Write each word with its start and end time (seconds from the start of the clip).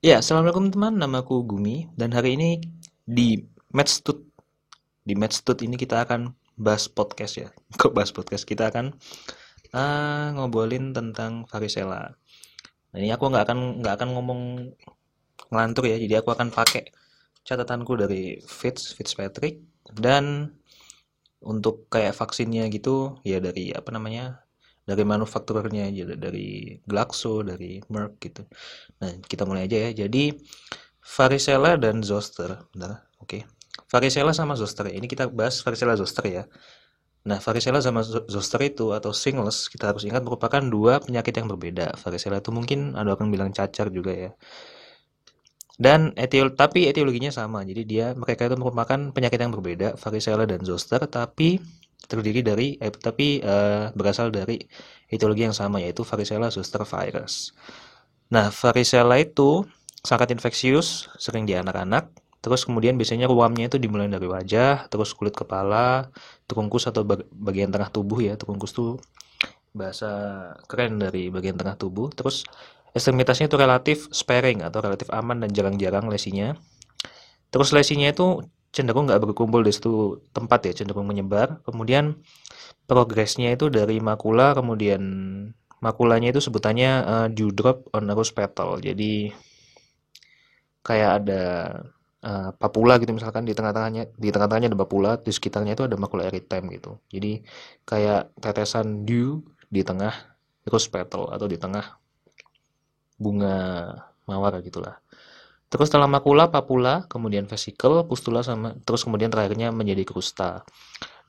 Ya, 0.00 0.24
assalamualaikum 0.24 0.72
teman. 0.72 0.96
Namaku 0.96 1.44
Gumi 1.44 1.84
dan 1.92 2.16
hari 2.16 2.32
ini 2.32 2.56
di 3.04 3.44
Medstut 3.68 4.24
di 5.04 5.12
Medstut 5.12 5.60
ini 5.60 5.76
kita 5.76 6.08
akan 6.08 6.32
bahas 6.56 6.88
podcast 6.88 7.36
ya. 7.36 7.52
Kok 7.80 7.92
bahas 7.92 8.08
podcast? 8.08 8.48
Kita 8.48 8.72
akan 8.72 8.96
uh, 9.76 10.26
ngobrolin 10.40 10.96
tentang 10.96 11.44
varicella. 11.52 12.16
Nah, 12.16 12.96
ini 12.96 13.12
aku 13.12 13.28
nggak 13.28 13.44
akan 13.44 13.84
nggak 13.84 13.94
akan 14.00 14.08
ngomong 14.16 14.40
ngelantur 15.52 15.84
ya. 15.84 16.00
Jadi 16.00 16.16
aku 16.16 16.32
akan 16.32 16.48
pakai 16.48 16.88
catatanku 17.44 17.92
dari 18.00 18.40
Fitz 18.40 18.96
Fitzpatrick 18.96 19.60
dan 20.00 20.56
untuk 21.44 21.92
kayak 21.92 22.16
vaksinnya 22.16 22.72
gitu 22.72 23.20
ya 23.20 23.36
dari 23.36 23.76
apa 23.76 23.92
namanya 23.92 24.48
dari 24.84 25.02
manufakturernya 25.06 25.92
aja 25.92 26.04
dari 26.16 26.78
Glaxo 26.82 27.44
dari 27.46 27.78
Merck 27.92 28.18
gitu. 28.20 28.42
Nah 29.00 29.10
kita 29.22 29.46
mulai 29.46 29.68
aja 29.68 29.90
ya. 29.90 30.06
Jadi 30.06 30.34
varicella 31.04 31.76
dan 31.76 32.02
zoster. 32.02 32.58
Bentar 32.72 33.06
oke. 33.20 33.28
Okay. 33.28 33.42
varicella 33.90 34.30
sama 34.30 34.54
zoster. 34.54 34.86
Ini 34.86 35.06
kita 35.10 35.26
bahas 35.30 35.58
varicella 35.62 35.98
zoster 35.98 36.24
ya. 36.26 36.42
Nah 37.26 37.42
varicella 37.42 37.82
sama 37.84 38.00
zoster 38.06 38.60
itu 38.64 38.94
atau 38.96 39.10
shingles 39.12 39.68
kita 39.68 39.92
harus 39.92 40.06
ingat 40.06 40.22
merupakan 40.24 40.62
dua 40.62 41.02
penyakit 41.02 41.34
yang 41.36 41.50
berbeda. 41.50 41.98
Varicella 42.00 42.38
itu 42.38 42.50
mungkin 42.54 42.94
ada 42.96 43.12
orang 43.14 43.28
bilang 43.34 43.50
cacar 43.50 43.90
juga 43.92 44.14
ya. 44.14 44.30
Dan 45.80 46.12
etiol 46.16 46.52
tapi 46.52 46.86
etiologinya 46.86 47.32
sama. 47.32 47.64
Jadi 47.64 47.82
dia 47.88 48.12
mereka 48.12 48.44
itu 48.44 48.56
merupakan 48.60 49.00
penyakit 49.16 49.40
yang 49.40 49.52
berbeda 49.52 49.96
varicella 49.96 50.44
dan 50.44 50.60
zoster. 50.60 51.00
Tapi 51.08 51.56
terdiri 52.06 52.40
dari 52.40 52.78
eh, 52.80 52.92
tapi 52.92 53.42
uh, 53.42 53.92
berasal 53.92 54.32
dari 54.32 54.60
etiologi 55.10 55.44
yang 55.44 55.56
sama 55.56 55.82
yaitu 55.82 56.06
varicella 56.06 56.48
zoster 56.48 56.82
virus. 56.86 57.52
Nah, 58.30 58.54
varicella 58.54 59.18
itu 59.18 59.66
sangat 60.00 60.32
infeksius, 60.32 61.10
sering 61.18 61.44
di 61.44 61.58
anak-anak. 61.58 62.14
Terus 62.40 62.64
kemudian 62.64 62.96
biasanya 62.96 63.28
ruamnya 63.28 63.68
itu 63.68 63.76
dimulai 63.76 64.08
dari 64.08 64.24
wajah, 64.24 64.88
terus 64.88 65.12
kulit 65.12 65.36
kepala, 65.36 66.08
terungkus 66.48 66.88
atau 66.88 67.04
bagian 67.36 67.68
tengah 67.68 67.92
tubuh 67.92 68.22
ya. 68.22 68.38
Terungkus 68.40 68.72
tuh 68.72 68.96
bahasa 69.76 70.08
keren 70.70 70.96
dari 70.96 71.28
bagian 71.28 71.58
tengah 71.58 71.76
tubuh. 71.76 72.08
Terus 72.14 72.48
ekstremitasnya 72.96 73.50
itu 73.50 73.58
relatif 73.60 74.08
sparing 74.14 74.64
atau 74.64 74.80
relatif 74.80 75.12
aman 75.12 75.44
dan 75.44 75.50
jarang-jarang 75.52 76.08
lesinya. 76.08 76.56
Terus 77.52 77.74
lesinya 77.76 78.08
itu 78.08 78.40
cenderung 78.70 79.10
nggak 79.10 79.22
berkumpul 79.22 79.66
di 79.66 79.72
satu 79.74 80.22
tempat 80.30 80.70
ya, 80.70 80.72
cenderung 80.82 81.06
menyebar. 81.10 81.62
Kemudian 81.66 82.18
progresnya 82.86 83.54
itu 83.54 83.66
dari 83.70 83.98
makula, 83.98 84.54
kemudian 84.54 85.02
makulanya 85.82 86.30
itu 86.30 86.40
sebutannya 86.42 86.90
uh, 87.02 87.28
dewdrop 87.32 87.90
on 87.94 88.10
a 88.10 88.14
rose 88.14 88.30
petal. 88.30 88.78
Jadi 88.78 89.34
kayak 90.80 91.10
ada 91.24 91.44
uh, 92.24 92.50
papula 92.56 92.96
gitu 92.96 93.12
misalkan 93.12 93.44
di 93.44 93.52
tengah-tengahnya 93.52 94.16
di 94.16 94.28
tengah-tengahnya 94.30 94.68
ada 94.72 94.78
papula, 94.78 95.12
di 95.18 95.32
sekitarnya 95.34 95.74
itu 95.76 95.84
ada 95.88 95.96
makula 95.98 96.28
erythema 96.30 96.70
gitu. 96.72 96.96
Jadi 97.10 97.42
kayak 97.84 98.32
tetesan 98.38 99.02
dew 99.02 99.42
di 99.66 99.82
tengah 99.82 100.14
rose 100.68 100.88
petal 100.88 101.32
atau 101.32 101.46
di 101.50 101.58
tengah 101.58 101.98
bunga 103.20 103.56
mawar 104.24 104.62
gitulah. 104.62 105.00
Terus 105.70 105.86
setelah 105.86 106.10
makula, 106.10 106.50
papula, 106.50 107.06
kemudian 107.06 107.46
vesikel, 107.46 108.02
pustula 108.10 108.42
sama 108.42 108.74
terus 108.82 109.06
kemudian 109.06 109.30
terakhirnya 109.30 109.70
menjadi 109.70 110.02
krusta. 110.02 110.66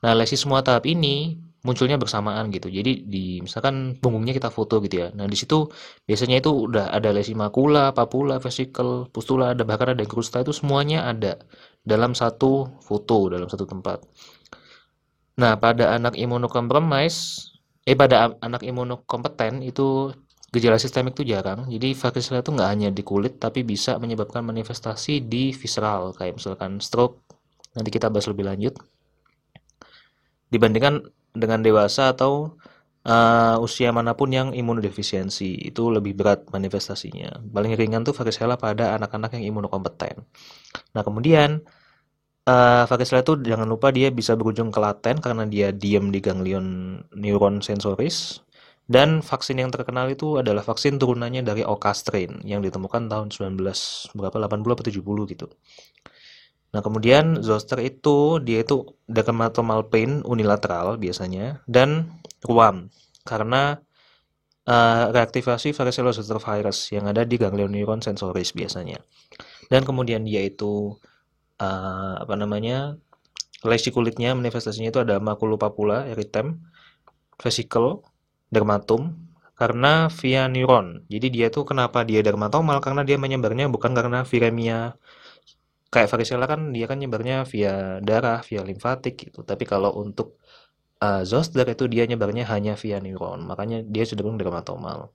Nah, 0.02 0.12
lesi 0.18 0.34
semua 0.34 0.66
tahap 0.66 0.82
ini 0.90 1.38
munculnya 1.62 1.94
bersamaan 1.94 2.50
gitu. 2.50 2.66
Jadi 2.66 3.06
di 3.06 3.38
misalkan 3.38 4.02
punggungnya 4.02 4.34
kita 4.34 4.50
foto 4.50 4.82
gitu 4.82 5.06
ya. 5.06 5.08
Nah, 5.14 5.30
di 5.30 5.38
situ 5.38 5.70
biasanya 6.02 6.42
itu 6.42 6.50
udah 6.50 6.90
ada 6.90 7.14
lesi 7.14 7.38
makula, 7.38 7.94
papula, 7.94 8.42
vesikel, 8.42 9.06
pustula, 9.14 9.54
ada 9.54 9.62
bahkan 9.62 9.94
ada 9.94 10.02
krusta 10.02 10.42
itu 10.42 10.50
semuanya 10.50 11.06
ada 11.06 11.38
dalam 11.86 12.12
satu 12.18 12.82
foto, 12.82 13.30
dalam 13.30 13.46
satu 13.46 13.62
tempat. 13.62 14.02
Nah, 15.38 15.54
pada 15.56 15.94
anak 15.96 16.18
imunokompromis 16.18 17.46
eh 17.82 17.98
pada 17.98 18.34
anak 18.42 18.62
imunokompeten 18.62 19.62
itu 19.62 20.10
Gejala 20.52 20.76
sistemik 20.76 21.16
itu 21.16 21.32
jarang, 21.32 21.64
jadi 21.64 21.96
varicella 21.96 22.44
itu 22.44 22.52
nggak 22.52 22.68
hanya 22.68 22.88
di 22.92 23.00
kulit, 23.00 23.40
tapi 23.40 23.64
bisa 23.64 23.96
menyebabkan 23.96 24.44
manifestasi 24.44 25.24
di 25.24 25.56
visceral, 25.56 26.12
kayak 26.12 26.36
misalkan 26.36 26.76
stroke, 26.76 27.24
nanti 27.72 27.88
kita 27.88 28.12
bahas 28.12 28.28
lebih 28.28 28.44
lanjut. 28.44 28.76
Dibandingkan 30.52 31.08
dengan 31.32 31.64
dewasa 31.64 32.12
atau 32.12 32.60
uh, 33.08 33.56
usia 33.64 33.96
mana 33.96 34.12
pun 34.12 34.28
yang 34.28 34.52
imunodefisiensi, 34.52 35.72
itu 35.72 35.88
lebih 35.88 36.12
berat 36.12 36.44
manifestasinya. 36.52 37.40
Paling 37.48 37.72
ringan 37.72 38.04
tuh 38.04 38.12
varicella 38.12 38.60
pada 38.60 38.92
anak-anak 39.00 39.40
yang 39.40 39.56
imunokompeten. 39.56 40.20
Nah 40.92 41.00
kemudian, 41.00 41.64
uh, 42.44 42.84
varicella 42.84 43.24
itu 43.24 43.40
jangan 43.40 43.64
lupa 43.64 43.88
dia 43.88 44.12
bisa 44.12 44.36
berujung 44.36 44.68
ke 44.68 44.76
laten 44.84 45.16
karena 45.16 45.48
dia 45.48 45.72
diam 45.72 46.12
di 46.12 46.20
ganglion 46.20 47.00
neuron 47.16 47.64
sensoris, 47.64 48.44
dan 48.90 49.22
vaksin 49.22 49.62
yang 49.62 49.70
terkenal 49.70 50.10
itu 50.10 50.42
adalah 50.42 50.66
vaksin 50.66 50.98
turunannya 50.98 51.46
dari 51.46 51.62
Oka 51.62 51.94
strain 51.94 52.42
yang 52.42 52.60
ditemukan 52.60 53.06
tahun 53.06 53.30
19 53.30 53.62
berapa 54.18 54.36
80 54.36 54.74
atau 54.74 54.84
70 54.84 55.32
gitu. 55.32 55.46
Nah, 56.72 56.80
kemudian 56.80 57.44
zoster 57.44 57.78
itu 57.84 58.40
dia 58.40 58.64
itu 58.64 58.96
dermatomal 59.04 59.92
pain 59.92 60.24
unilateral 60.24 60.96
biasanya 60.96 61.60
dan 61.68 62.16
ruam 62.42 62.88
karena 63.28 63.78
uh, 64.66 65.04
reaktivasi 65.12 65.76
varicella 65.76 66.16
zoster 66.16 66.40
virus 66.40 66.90
yang 66.90 67.06
ada 67.06 67.22
di 67.28 67.36
ganglion 67.36 67.70
neuron 67.70 68.00
sensoris 68.00 68.56
biasanya. 68.56 68.98
Dan 69.68 69.84
kemudian 69.84 70.24
dia 70.24 70.42
itu 70.42 70.96
uh, 71.60 72.14
apa 72.18 72.34
namanya? 72.34 72.96
lesi 73.62 73.94
kulitnya 73.94 74.34
manifestasinya 74.34 74.90
itu 74.90 75.00
ada 75.06 75.22
makulopapula 75.22 76.10
eritem, 76.10 76.66
vesicle, 77.38 78.02
dermatum 78.52 79.16
karena 79.56 80.12
via 80.12 80.46
neuron. 80.52 81.08
Jadi 81.08 81.26
dia 81.32 81.46
tuh 81.48 81.64
kenapa 81.64 82.04
dia 82.04 82.20
dermatomal 82.20 82.78
karena 82.84 83.02
dia 83.08 83.16
menyebarnya 83.16 83.72
bukan 83.72 83.92
karena 83.96 84.22
viremia 84.28 84.94
kayak 85.92 86.08
varicella 86.08 86.48
kan 86.48 86.72
dia 86.72 86.88
kan 86.88 86.96
nyebarnya 87.00 87.44
via 87.48 88.00
darah, 88.00 88.40
via 88.44 88.64
limfatik 88.64 89.14
gitu. 89.28 89.44
Tapi 89.44 89.64
kalau 89.68 89.92
untuk 89.96 90.40
uh, 91.04 91.22
zoster 91.24 91.64
itu 91.68 91.84
dia 91.88 92.04
nyebarnya 92.08 92.48
hanya 92.48 92.74
via 92.80 92.98
neuron. 93.00 93.44
Makanya 93.44 93.84
dia 93.84 94.04
cenderung 94.08 94.40
dermatomal. 94.40 95.12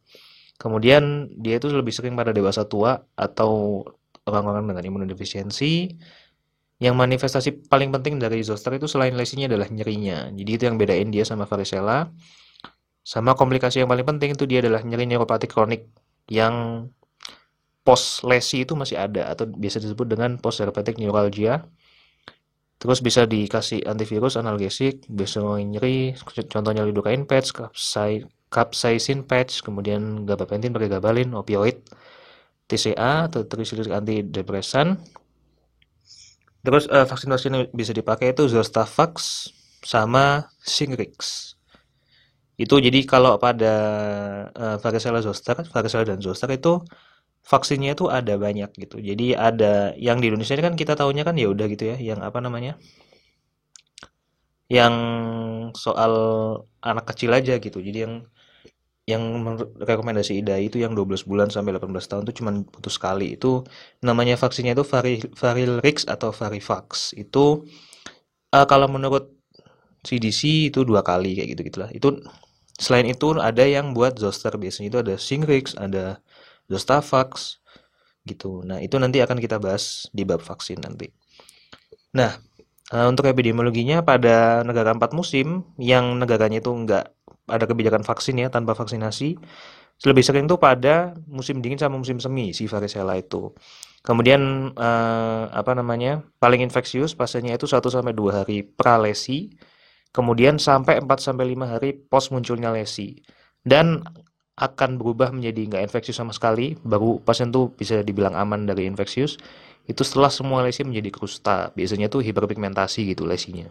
Kemudian 0.57 1.29
dia 1.37 1.61
itu 1.61 1.69
lebih 1.69 1.93
sering 1.93 2.17
pada 2.17 2.33
dewasa 2.33 2.65
tua 2.65 2.97
atau 3.13 3.83
orang-orang 4.25 4.69
dengan 4.69 4.83
imunodefisiensi. 4.85 5.93
Yang 6.77 6.93
manifestasi 6.93 7.49
paling 7.73 7.89
penting 7.89 8.21
dari 8.21 8.45
zoster 8.45 8.69
itu 8.77 8.85
selain 8.85 9.17
lesinya 9.17 9.49
adalah 9.49 9.65
nyerinya. 9.65 10.29
Jadi 10.29 10.51
itu 10.53 10.63
yang 10.69 10.77
bedain 10.77 11.09
dia 11.09 11.25
sama 11.25 11.49
varicella. 11.49 12.13
Sama 13.07 13.39
komplikasi 13.39 13.79
yang 13.79 13.87
paling 13.87 14.03
penting 14.03 14.35
itu 14.35 14.43
dia 14.43 14.59
adalah 14.59 14.83
nyeri 14.83 15.07
neuropatik 15.07 15.55
kronik 15.55 15.87
yang 16.27 16.87
post 17.87 18.27
lesi 18.27 18.67
itu 18.67 18.75
masih 18.75 18.99
ada 18.99 19.31
atau 19.31 19.47
biasa 19.47 19.79
disebut 19.79 20.11
dengan 20.11 20.35
post 20.43 20.59
herpetic 20.59 20.99
neuralgia. 20.99 21.63
Terus 22.77 22.99
bisa 22.99 23.23
dikasih 23.23 23.87
antivirus, 23.87 24.35
analgesik, 24.35 25.07
bisa 25.07 25.39
nyeri, 25.39 26.19
contohnya 26.51 26.83
lidocaine 26.83 27.23
patch, 27.23 27.55
capsaicin 28.51 29.23
patch, 29.23 29.63
kemudian 29.63 30.27
gabapentin 30.27 30.75
pakai 30.75 30.91
gabalin, 30.91 31.31
opioid, 31.31 31.79
TCA 32.67 33.31
atau 33.31 33.47
tricyclic 33.47 33.87
antidepresan. 33.87 34.99
Terus 36.59 36.91
uh, 36.91 37.07
vaksin-vaksin 37.07 37.55
yang 37.55 37.65
bisa 37.71 37.95
dipakai 37.95 38.35
itu 38.35 38.51
Zostavax 38.51 39.47
sama 39.81 40.51
Shingrix. 40.61 41.56
Itu 42.57 42.81
jadi 42.81 42.99
kalau 43.05 43.37
pada 43.37 43.73
uh, 44.51 44.77
varicella 44.81 45.21
zoster, 45.21 45.55
varicella 45.73 46.05
dan 46.09 46.19
zoster 46.25 46.49
itu 46.49 46.81
vaksinnya 47.45 47.95
itu 47.95 48.05
ada 48.09 48.33
banyak 48.35 48.69
gitu. 48.75 48.97
Jadi 48.99 49.37
ada 49.37 49.93
yang 49.95 50.17
di 50.19 50.27
Indonesia 50.33 50.57
ini 50.57 50.65
kan 50.65 50.75
kita 50.81 50.93
tahunya 50.99 51.23
kan 51.27 51.35
ya 51.37 51.47
udah 51.53 51.65
gitu 51.69 51.83
ya, 51.93 51.97
yang 52.01 52.19
apa 52.25 52.39
namanya? 52.41 52.75
Yang 54.67 54.95
soal 55.79 56.13
anak 56.83 57.05
kecil 57.13 57.31
aja 57.31 57.55
gitu. 57.61 57.79
Jadi 57.79 57.97
yang 58.05 58.13
yang 59.07 59.23
rekomendasi 59.79 60.43
IDA 60.43 60.59
itu 60.59 60.83
yang 60.83 60.91
12 60.91 61.23
bulan 61.23 61.47
sampai 61.47 61.79
18 61.79 62.11
tahun 62.11 62.21
itu 62.27 62.43
cuma 62.43 62.51
putus 62.67 62.99
sekali. 62.99 63.39
Itu 63.39 63.63
namanya 64.03 64.35
vaksinnya 64.35 64.75
itu 64.75 64.83
Varilrix 65.39 66.03
atau 66.03 66.35
Varivax. 66.35 67.15
Itu 67.15 67.63
uh, 68.51 68.65
kalau 68.67 68.91
menurut 68.91 69.31
CDC 70.03 70.71
itu 70.75 70.83
dua 70.83 71.07
kali 71.07 71.39
kayak 71.39 71.49
gitu 71.55 71.61
gitulah. 71.71 71.89
Itu 71.95 72.19
Selain 72.77 73.05
itu 73.09 73.33
ada 73.41 73.65
yang 73.65 73.97
buat 73.97 74.17
zoster 74.21 74.53
biasanya 74.55 74.87
itu 74.93 74.99
ada 75.01 75.13
Shingrix, 75.17 75.73
ada 75.77 76.21
Zostavax 76.69 77.57
gitu. 78.27 78.61
Nah, 78.61 78.77
itu 78.83 78.99
nanti 79.01 79.23
akan 79.23 79.39
kita 79.41 79.57
bahas 79.57 80.05
di 80.13 80.27
bab 80.27 80.43
vaksin 80.43 80.83
nanti. 80.83 81.09
Nah, 82.13 82.37
eh, 82.93 83.07
untuk 83.07 83.25
epidemiologinya 83.27 84.03
pada 84.05 84.61
negara 84.67 84.93
empat 84.93 85.11
musim 85.15 85.63
yang 85.81 86.19
negaranya 86.19 86.59
itu 86.61 86.71
enggak 86.71 87.13
ada 87.47 87.65
kebijakan 87.65 88.03
vaksin 88.03 88.43
ya 88.43 88.51
tanpa 88.51 88.75
vaksinasi 88.75 89.39
lebih 90.05 90.21
sering 90.21 90.45
tuh 90.45 90.61
pada 90.61 91.17
musim 91.25 91.57
dingin 91.57 91.81
sama 91.81 91.97
musim 91.97 92.21
semi 92.21 92.53
si 92.53 92.69
varicella 92.69 93.17
itu. 93.17 93.49
Kemudian 94.05 94.71
eh, 94.77 95.43
apa 95.49 95.73
namanya? 95.73 96.21
paling 96.37 96.61
infeksius 96.61 97.17
pasiennya 97.17 97.57
itu 97.57 97.65
1 97.65 97.89
sampai 97.89 98.13
2 98.13 98.43
hari 98.43 98.61
pralesi, 98.63 99.49
kemudian 100.15 100.57
sampai 100.61 100.99
4 101.03 101.07
sampai 101.19 101.53
5 101.53 101.73
hari 101.77 101.89
pos 101.95 102.29
munculnya 102.33 102.71
lesi. 102.73 103.19
Dan 103.63 104.03
akan 104.57 104.97
berubah 104.97 105.29
menjadi 105.29 105.69
nggak 105.69 105.83
infeksius 105.91 106.17
sama 106.17 106.33
sekali, 106.33 106.73
baru 106.81 107.21
pasien 107.21 107.53
tuh 107.53 107.73
bisa 107.75 108.01
dibilang 108.01 108.33
aman 108.33 108.65
dari 108.65 108.89
infeksius. 108.89 109.37
Itu 109.85 110.01
setelah 110.03 110.33
semua 110.33 110.65
lesi 110.65 110.83
menjadi 110.83 111.09
krusta. 111.13 111.71
Biasanya 111.77 112.09
tuh 112.09 112.25
hiperpigmentasi 112.25 113.13
gitu 113.13 113.23
lesinya. 113.29 113.69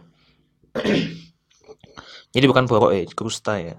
Jadi 2.35 2.45
bukan 2.47 2.65
borok 2.69 2.91
ya, 2.93 3.03
krusta 3.11 3.59
ya 3.59 3.75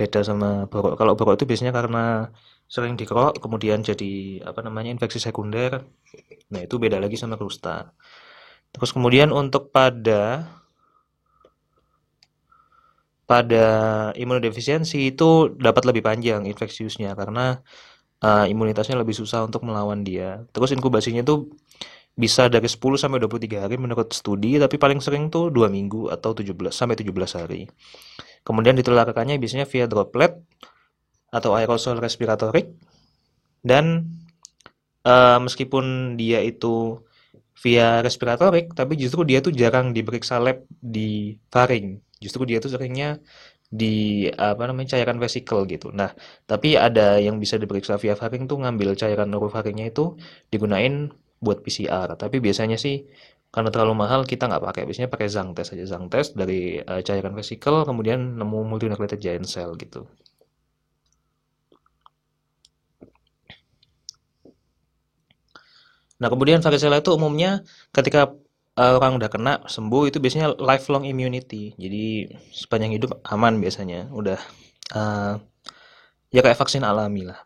beda 0.00 0.24
sama 0.24 0.64
borok 0.64 0.96
kalau 0.96 1.12
borok 1.12 1.36
itu 1.36 1.44
biasanya 1.44 1.76
karena 1.76 2.32
sering 2.64 2.96
dikerok 2.96 3.36
kemudian 3.36 3.84
jadi 3.84 4.40
apa 4.48 4.64
namanya 4.64 4.96
infeksi 4.96 5.20
sekunder 5.20 5.84
nah 6.48 6.60
itu 6.64 6.80
beda 6.80 6.96
lagi 6.96 7.20
sama 7.20 7.36
krusta 7.36 7.92
terus 8.72 8.96
kemudian 8.96 9.28
untuk 9.28 9.68
pada 9.68 10.48
pada 13.30 13.66
imunodefisiensi 14.18 15.14
itu 15.14 15.54
dapat 15.54 15.86
lebih 15.86 16.02
panjang 16.02 16.50
infeksiusnya 16.50 17.14
karena 17.14 17.62
uh, 18.26 18.42
imunitasnya 18.50 18.98
lebih 18.98 19.14
susah 19.14 19.46
untuk 19.46 19.62
melawan 19.62 20.02
dia. 20.02 20.42
Terus 20.50 20.74
inkubasinya 20.74 21.22
itu 21.22 21.46
bisa 22.18 22.50
dari 22.50 22.66
10 22.66 22.82
sampai 22.98 23.22
23 23.22 23.62
hari 23.70 23.78
menurut 23.78 24.10
studi, 24.10 24.58
tapi 24.58 24.82
paling 24.82 24.98
sering 24.98 25.30
tuh 25.30 25.46
2 25.54 25.70
minggu 25.70 26.10
atau 26.10 26.34
17 26.34 26.74
sampai 26.74 26.98
17 26.98 27.38
hari. 27.38 27.70
Kemudian 28.42 28.74
ditularkannya 28.74 29.38
biasanya 29.38 29.70
via 29.70 29.86
droplet 29.86 30.34
atau 31.30 31.54
aerosol 31.54 32.02
respiratorik 32.02 32.74
dan 33.62 34.10
uh, 35.06 35.38
meskipun 35.38 36.18
dia 36.18 36.42
itu 36.42 36.98
via 37.62 38.02
respiratorik 38.02 38.74
tapi 38.74 38.98
justru 38.98 39.22
dia 39.22 39.38
tuh 39.38 39.54
jarang 39.54 39.94
diperiksa 39.94 40.42
lab 40.42 40.66
di 40.82 41.38
faring 41.52 42.09
justru 42.24 42.42
dia 42.48 42.58
tuh 42.64 42.70
seringnya 42.74 43.06
di 43.80 44.26
apa 44.48 44.62
namanya 44.68 44.88
cairan 44.98 45.18
vesikel 45.24 45.60
gitu. 45.72 45.86
Nah 46.00 46.10
tapi 46.50 46.68
ada 46.86 47.00
yang 47.26 47.36
bisa 47.42 47.56
diperiksa 47.62 47.94
via 48.02 48.14
faring 48.20 48.44
tuh 48.50 48.58
ngambil 48.62 48.90
cairan 49.00 49.30
orofaringnya 49.36 49.86
itu 49.92 50.02
digunain 50.52 50.94
buat 51.44 51.58
PCR 51.64 52.08
tapi 52.22 52.36
biasanya 52.44 52.76
sih 52.84 52.94
karena 53.54 53.70
terlalu 53.74 53.94
mahal 54.02 54.20
kita 54.32 54.42
nggak 54.50 54.62
pakai. 54.66 54.82
Biasanya 54.88 55.10
pakai 55.14 55.28
zang 55.34 55.48
test 55.56 55.70
aja. 55.74 55.84
Zang 55.92 56.04
test 56.12 56.30
dari 56.40 56.78
uh, 56.90 57.00
cairan 57.08 57.34
vesikel 57.38 57.74
kemudian 57.88 58.20
nemu 58.38 58.58
multinucleated 58.70 59.20
giant 59.24 59.46
cell 59.52 59.70
gitu. 59.82 60.00
Nah 66.20 66.28
kemudian 66.32 66.60
varicella 66.64 66.96
itu 67.02 67.10
umumnya 67.18 67.50
ketika 67.96 68.20
uh, 68.80 68.96
orang 68.96 69.20
udah 69.20 69.28
kena 69.28 69.60
sembuh 69.68 70.08
itu 70.08 70.16
biasanya 70.16 70.56
lifelong 70.56 71.04
immunity 71.04 71.76
jadi 71.76 72.32
sepanjang 72.48 72.96
hidup 72.96 73.20
aman 73.28 73.60
biasanya 73.60 74.08
udah 74.08 74.40
uh, 74.96 75.36
ya 76.32 76.40
kayak 76.40 76.56
vaksin 76.56 76.80
alami 76.80 77.28
lah 77.28 77.44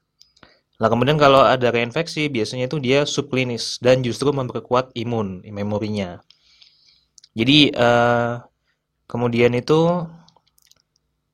Nah, 0.74 0.90
kemudian 0.90 1.14
kalau 1.14 1.38
ada 1.46 1.70
reinfeksi, 1.70 2.26
biasanya 2.26 2.66
itu 2.66 2.82
dia 2.82 3.06
subklinis 3.06 3.78
dan 3.78 4.02
justru 4.02 4.34
memperkuat 4.34 4.90
imun, 4.98 5.46
memorinya. 5.46 6.18
Jadi, 7.38 7.70
uh, 7.78 8.42
kemudian 9.06 9.54
itu 9.54 10.02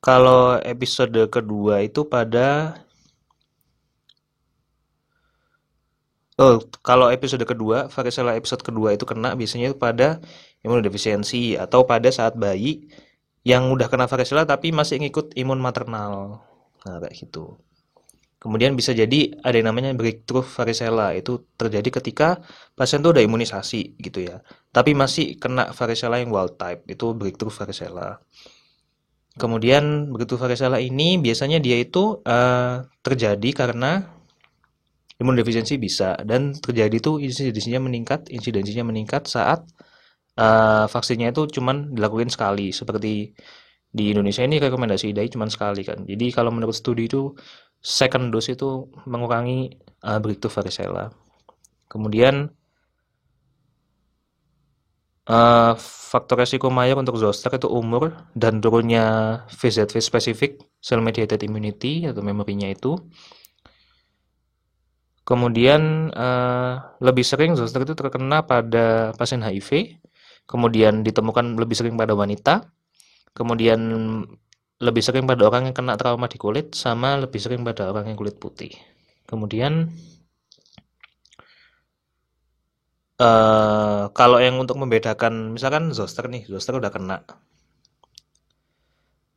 kalau 0.05 0.61
episode 0.61 1.17
kedua 1.33 1.85
itu 1.85 2.05
pada 2.05 2.81
Oh, 6.41 6.57
kalau 6.81 7.13
episode 7.13 7.45
kedua, 7.45 7.93
varicella 7.93 8.33
episode 8.33 8.65
kedua 8.65 8.97
itu 8.97 9.05
kena 9.05 9.37
biasanya 9.37 9.77
pada 9.77 10.25
imunodefisiensi 10.65 11.61
atau 11.61 11.85
pada 11.85 12.09
saat 12.09 12.33
bayi 12.33 12.89
yang 13.45 13.69
udah 13.69 13.93
kena 13.93 14.09
varicella 14.09 14.49
tapi 14.49 14.73
masih 14.73 15.05
ngikut 15.05 15.37
imun 15.37 15.61
maternal. 15.61 16.41
Nah, 16.89 16.97
kayak 17.05 17.13
gitu. 17.13 17.61
Kemudian 18.41 18.73
bisa 18.73 18.97
jadi 18.97 19.37
ada 19.45 19.53
yang 19.53 19.69
namanya 19.69 19.93
breakthrough 19.93 20.49
varicella. 20.49 21.13
Itu 21.13 21.45
terjadi 21.61 22.01
ketika 22.01 22.41
pasien 22.73 23.05
itu 23.05 23.13
udah 23.13 23.21
imunisasi 23.21 24.01
gitu 24.01 24.25
ya. 24.25 24.41
Tapi 24.73 24.97
masih 24.97 25.37
kena 25.37 25.77
varicella 25.77 26.25
yang 26.25 26.33
wild 26.33 26.57
type. 26.57 26.89
Itu 26.89 27.13
breakthrough 27.13 27.53
varicella. 27.53 28.17
Kemudian 29.37 30.09
breakthrough 30.09 30.41
varicella 30.41 30.81
ini 30.81 31.21
biasanya 31.21 31.61
dia 31.61 31.77
itu 31.77 32.25
uh, 32.25 32.89
terjadi 33.05 33.53
karena 33.53 34.20
imunodefisiensi 35.21 35.77
bisa 35.77 36.17
dan 36.25 36.57
terjadi 36.57 36.97
itu 36.97 37.21
insidensinya 37.21 37.81
meningkat, 37.85 38.33
insidensinya 38.33 38.89
meningkat 38.89 39.29
saat 39.29 39.69
uh, 40.41 40.89
vaksinnya 40.89 41.31
itu 41.31 41.61
cuman 41.61 41.93
dilakukan 41.93 42.33
sekali 42.33 42.73
seperti 42.73 43.37
di 43.91 44.05
Indonesia 44.15 44.47
ini 44.47 44.57
rekomendasi 44.63 45.13
IDAI 45.13 45.29
cuma 45.29 45.51
sekali 45.51 45.83
kan. 45.85 46.07
Jadi 46.07 46.31
kalau 46.33 46.55
menurut 46.55 46.73
studi 46.73 47.11
itu 47.11 47.35
second 47.83 48.31
dose 48.31 48.55
itu 48.55 48.89
mengurangi 49.05 49.77
uh, 50.07 50.19
breakthrough 50.23 50.53
varicella. 50.53 51.11
Kemudian 51.91 52.49
uh, 55.27 55.73
faktor 56.11 56.47
resiko 56.47 56.71
mayor 56.71 57.03
untuk 57.03 57.19
zoster 57.19 57.51
itu 57.51 57.67
umur 57.67 58.15
dan 58.39 58.63
turunnya 58.63 59.05
VZV 59.51 59.95
spesifik 59.99 60.53
cell 60.79 61.03
mediated 61.03 61.43
immunity 61.43 62.07
atau 62.07 62.23
memorinya 62.23 62.71
itu. 62.71 62.95
Kemudian 65.31 66.11
uh, 66.11 66.99
lebih 66.99 67.23
sering 67.23 67.55
zoster 67.55 67.87
itu 67.87 67.95
terkena 67.95 68.43
pada 68.43 69.15
pasien 69.15 69.47
HIV, 69.47 70.03
kemudian 70.51 71.07
ditemukan 71.07 71.55
lebih 71.55 71.79
sering 71.79 71.95
pada 71.95 72.19
wanita, 72.19 72.67
kemudian 73.31 73.79
lebih 74.83 75.03
sering 75.07 75.31
pada 75.31 75.47
orang 75.47 75.71
yang 75.71 75.77
kena 75.79 75.95
trauma 75.95 76.27
di 76.27 76.35
kulit 76.35 76.75
sama 76.75 77.15
lebih 77.15 77.39
sering 77.39 77.63
pada 77.63 77.95
orang 77.95 78.11
yang 78.11 78.19
kulit 78.19 78.43
putih. 78.43 78.75
Kemudian 79.31 79.95
uh, 83.23 84.11
kalau 84.11 84.43
yang 84.43 84.59
untuk 84.59 84.83
membedakan 84.83 85.55
misalkan 85.55 85.95
zoster 85.95 86.27
nih, 86.27 86.43
zoster 86.51 86.75
udah 86.75 86.91
kena. 86.91 87.23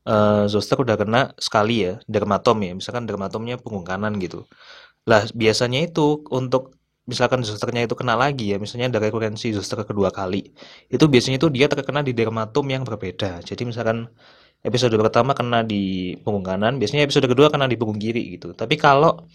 Uh, 0.10 0.50
zoster 0.50 0.82
udah 0.82 0.98
kena 0.98 1.38
sekali 1.38 1.86
ya, 1.86 1.94
dermatom 2.10 2.60
ya, 2.66 2.74
misalkan 2.74 3.06
dermatomnya 3.06 3.62
punggung 3.62 3.86
kanan 3.86 4.18
gitu. 4.18 4.50
Lah 5.10 5.22
biasanya 5.36 5.80
itu 5.88 6.24
untuk 6.32 6.80
misalkan 7.04 7.44
zosternya 7.44 7.84
itu 7.88 7.96
kena 8.00 8.16
lagi 8.16 8.56
ya, 8.56 8.58
misalnya 8.64 8.88
ada 8.96 9.00
rekurensi 9.04 9.52
zoster 9.52 9.84
kedua 9.84 10.10
kali, 10.16 10.40
itu 10.88 11.06
biasanya 11.12 11.38
itu 11.42 11.50
dia 11.52 11.68
terkena 11.68 12.00
di 12.00 12.16
dermatom 12.16 12.66
yang 12.72 12.84
berbeda. 12.88 13.44
Jadi 13.44 13.68
misalkan 13.68 14.08
episode 14.64 14.96
pertama 14.96 15.36
kena 15.36 15.60
di 15.68 16.16
punggung 16.24 16.46
kanan, 16.48 16.80
biasanya 16.80 17.04
episode 17.08 17.28
kedua 17.28 17.52
kena 17.52 17.68
di 17.68 17.76
punggung 17.76 18.00
kiri 18.00 18.40
gitu. 18.40 18.56
Tapi 18.56 18.76
kalau 18.80 19.28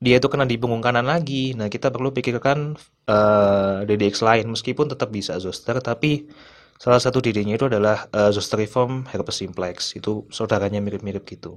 dia 0.00 0.16
itu 0.20 0.28
kena 0.32 0.44
di 0.48 0.56
punggung 0.56 0.80
kanan 0.80 1.04
lagi, 1.04 1.52
nah 1.56 1.68
kita 1.68 1.92
perlu 1.92 2.10
pikirkan 2.16 2.76
uh, 3.08 3.84
eh, 3.84 3.88
DDX 3.88 4.14
lain 4.24 4.46
meskipun 4.52 4.86
tetap 4.92 5.08
bisa 5.12 5.36
zoster, 5.40 5.76
tapi 5.84 6.28
salah 6.80 7.00
satu 7.00 7.20
DD-nya 7.24 7.54
itu 7.56 7.66
adalah 7.70 8.08
uh, 8.12 8.30
zosteriform 8.34 9.06
herpes 9.08 9.36
simplex, 9.40 9.76
itu 9.96 10.24
saudaranya 10.32 10.80
mirip-mirip 10.84 11.24
gitu. 11.28 11.56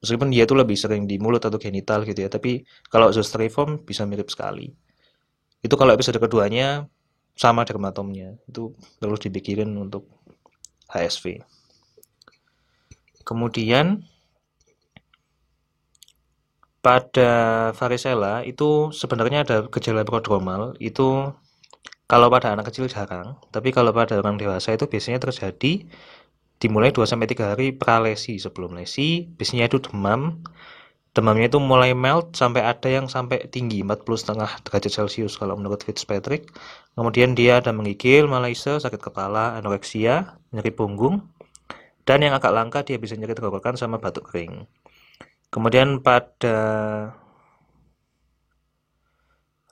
Meskipun 0.00 0.32
dia 0.32 0.48
itu 0.48 0.56
lebih 0.56 0.76
sering 0.80 1.04
di 1.04 1.20
mulut 1.20 1.44
atau 1.44 1.60
genital 1.60 2.08
gitu 2.08 2.24
ya, 2.24 2.32
tapi 2.32 2.64
kalau 2.88 3.12
zosteriform 3.12 3.84
bisa 3.84 4.08
mirip 4.08 4.32
sekali. 4.32 4.72
Itu 5.60 5.76
kalau 5.76 5.92
episode 5.92 6.16
keduanya 6.16 6.88
sama 7.36 7.68
dermatomnya, 7.68 8.40
itu 8.48 8.72
perlu 8.96 9.16
dipikirin 9.20 9.68
untuk 9.76 10.08
HSV. 10.88 11.44
Kemudian 13.28 14.00
pada 16.80 17.32
varicella 17.76 18.40
itu 18.48 18.88
sebenarnya 18.96 19.44
ada 19.44 19.56
gejala 19.68 20.00
prodromal 20.00 20.72
itu 20.80 21.28
kalau 22.10 22.26
pada 22.26 22.56
anak 22.56 22.72
kecil 22.72 22.90
jarang, 22.90 23.38
tapi 23.54 23.70
kalau 23.70 23.94
pada 23.94 24.18
orang 24.18 24.34
dewasa 24.34 24.74
itu 24.74 24.88
biasanya 24.90 25.22
terjadi 25.22 25.86
dimulai 26.60 26.92
2 26.92 27.08
sampai 27.08 27.26
3 27.26 27.56
hari 27.56 27.66
pralesi 27.72 28.36
sebelum 28.36 28.76
lesi, 28.76 29.26
biasanya 29.34 29.66
itu 29.72 29.80
demam. 29.80 30.44
Demamnya 31.10 31.50
itu 31.50 31.58
mulai 31.58 31.90
melt 31.90 32.38
sampai 32.38 32.62
ada 32.62 32.86
yang 32.86 33.10
sampai 33.10 33.50
tinggi 33.50 33.82
40,5 33.82 34.62
derajat 34.62 34.92
Celcius 34.94 35.34
kalau 35.34 35.58
menurut 35.58 35.82
Fitzpatrick. 35.82 36.46
Kemudian 36.94 37.34
dia 37.34 37.58
ada 37.58 37.74
menggigil, 37.74 38.30
malaise, 38.30 38.78
sakit 38.78 39.02
kepala, 39.02 39.58
anoreksia, 39.58 40.38
nyeri 40.54 40.70
punggung, 40.70 41.26
dan 42.06 42.22
yang 42.22 42.38
agak 42.38 42.54
langka 42.54 42.86
dia 42.86 42.94
bisa 43.02 43.18
nyeri 43.18 43.34
tenggorokan 43.34 43.74
sama 43.74 43.98
batuk 43.98 44.30
kering. 44.30 44.70
Kemudian 45.50 45.98
pada 45.98 46.56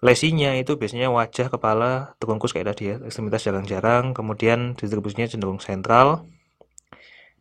lesinya 0.03 0.55
itu 0.59 0.75
biasanya 0.75 1.07
wajah, 1.15 1.55
kepala, 1.55 2.19
terungkus 2.19 2.51
kayak 2.51 2.75
tadi 2.75 2.95
ya, 2.95 2.97
ekstremitas 3.07 3.47
jarang-jarang, 3.47 4.11
kemudian 4.11 4.75
distribusinya 4.75 5.31
cenderung 5.31 5.63
sentral. 5.63 6.27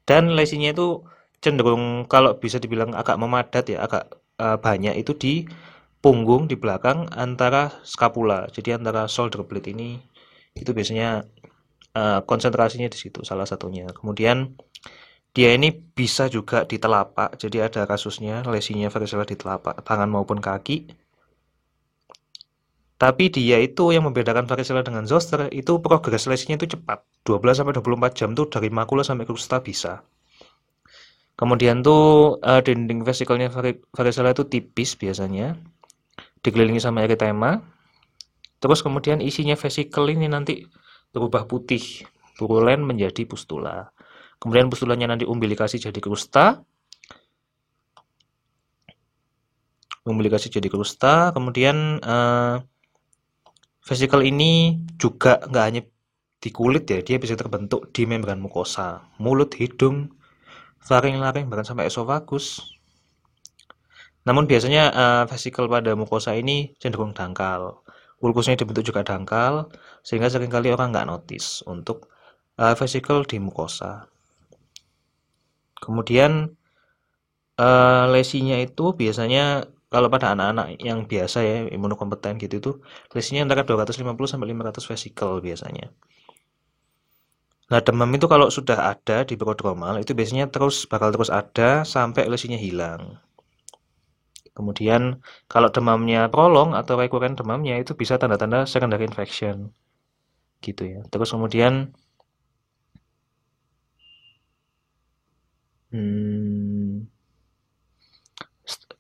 Dan 0.08 0.34
lesinya 0.40 0.72
itu 0.72 1.04
cenderung 1.44 2.08
kalau 2.08 2.40
bisa 2.40 2.58
dibilang 2.64 2.96
agak 2.96 3.20
memadat 3.20 3.68
ya, 3.68 3.84
agak 3.84 4.08
uh, 4.40 4.56
banyak 4.58 4.96
itu 4.96 5.12
di 5.14 5.34
punggung 6.00 6.48
di 6.48 6.56
belakang 6.56 7.12
antara 7.12 7.84
scapula. 7.84 8.48
Jadi 8.48 8.80
antara 8.80 9.06
shoulder 9.12 9.44
blade 9.44 9.76
ini 9.76 10.00
itu 10.56 10.72
biasanya 10.72 11.28
uh, 11.94 12.20
konsentrasinya 12.24 12.88
di 12.88 12.98
situ 12.98 13.22
salah 13.28 13.46
satunya. 13.46 13.92
Kemudian 13.92 14.56
dia 15.36 15.54
ini 15.54 15.70
bisa 15.70 16.26
juga 16.32 16.66
di 16.66 16.82
telapak, 16.82 17.38
jadi 17.38 17.70
ada 17.70 17.86
kasusnya 17.86 18.42
lesinya 18.50 18.90
varicella 18.90 19.22
di 19.22 19.38
telapak 19.38 19.86
tangan 19.86 20.10
maupun 20.10 20.42
kaki. 20.42 20.90
Tapi 22.98 23.30
dia 23.30 23.62
itu 23.62 23.94
yang 23.94 24.10
membedakan 24.10 24.50
varicella 24.50 24.82
dengan 24.82 25.06
zoster 25.06 25.54
itu 25.54 25.78
progres 25.78 26.26
lesinya 26.26 26.58
itu 26.58 26.74
cepat. 26.74 27.06
12 27.30 27.62
sampai 27.62 27.78
24 27.78 28.18
jam 28.18 28.34
tuh 28.34 28.50
dari 28.50 28.74
makula 28.74 29.06
sampai 29.06 29.30
krusta 29.30 29.62
bisa. 29.62 30.02
Kemudian 31.38 31.86
tuh 31.86 32.42
uh, 32.42 32.62
dinding 32.66 33.06
vesikelnya 33.06 33.54
varicella 33.94 34.34
itu 34.34 34.50
tipis 34.50 34.98
biasanya. 34.98 35.54
Dikelilingi 36.42 36.82
sama 36.82 37.06
eritema. 37.06 37.62
Terus 38.58 38.82
kemudian 38.82 39.22
isinya 39.22 39.54
vesikel 39.54 40.10
ini 40.10 40.26
nanti 40.26 40.66
berubah 41.14 41.46
putih, 41.46 42.10
purulen 42.42 42.82
menjadi 42.82 43.30
pustula. 43.30 43.94
Kemudian 44.42 44.74
pustulanya 44.74 45.14
nanti 45.14 45.30
umbilikasi 45.30 45.78
jadi 45.78 46.00
krusta. 46.02 46.66
Umbilikasi 50.02 50.50
jadi 50.50 50.66
krusta. 50.66 51.30
Kemudian 51.38 52.02
uh, 52.02 52.58
vesikel 53.88 54.22
ini 54.28 54.84
juga 55.00 55.40
nggak 55.48 55.64
hanya 55.64 55.82
di 56.38 56.50
kulit 56.52 56.86
ya, 56.92 57.00
dia 57.02 57.18
bisa 57.18 57.34
terbentuk 57.34 57.90
di 57.96 58.04
membran 58.06 58.38
mukosa, 58.38 59.08
mulut, 59.18 59.56
hidung, 59.58 60.12
laring-laring, 60.86 61.50
bahkan 61.50 61.66
sampai 61.66 61.90
esofagus. 61.90 62.78
Namun 64.28 64.46
biasanya 64.46 64.84
uh, 64.92 65.24
vesikel 65.26 65.72
pada 65.72 65.96
mukosa 65.96 66.36
ini 66.36 66.76
cenderung 66.78 67.16
dangkal. 67.16 67.82
Ulkusnya 68.20 68.60
dibentuk 68.60 68.84
juga 68.84 69.02
dangkal, 69.08 69.72
sehingga 70.04 70.28
sering 70.28 70.52
kali 70.52 70.70
orang 70.70 70.92
nggak 70.92 71.08
notice 71.08 71.64
untuk 71.64 72.12
uh, 72.60 72.76
vesikel 72.76 73.24
di 73.24 73.40
mukosa. 73.40 74.12
Kemudian 75.80 76.54
uh, 77.62 78.06
lesinya 78.12 78.58
itu 78.60 78.94
biasanya 78.94 79.70
kalau 79.94 80.08
pada 80.14 80.28
anak-anak 80.34 80.68
yang 80.90 81.00
biasa 81.12 81.38
ya 81.50 81.56
imunokompeten 81.76 82.34
gitu 82.44 82.56
itu 82.62 82.72
lesinya 83.16 83.42
antara 83.46 83.62
250 83.68 84.30
sampai 84.32 84.48
500 84.52 84.86
vesikel 84.92 85.32
biasanya. 85.48 85.86
Nah, 87.72 87.80
demam 87.88 88.10
itu 88.18 88.28
kalau 88.34 88.48
sudah 88.58 88.78
ada 88.92 89.18
di 89.30 89.36
prodromal 89.42 89.96
itu 90.04 90.12
biasanya 90.18 90.46
terus 90.54 90.76
bakal 90.92 91.10
terus 91.16 91.32
ada 91.42 91.70
sampai 91.94 92.24
lesinya 92.32 92.60
hilang. 92.66 93.02
Kemudian 94.58 95.02
kalau 95.52 95.70
demamnya 95.76 96.22
prolong 96.34 96.70
atau 96.80 96.94
recurrent 97.02 97.36
demamnya 97.40 97.76
itu 97.84 97.92
bisa 98.02 98.14
tanda-tanda 98.22 98.60
secondary 98.74 99.06
infection. 99.10 99.58
Gitu 100.66 100.84
ya. 100.94 101.00
Terus 101.12 101.30
kemudian 101.36 101.74
Hmm. 105.92 106.27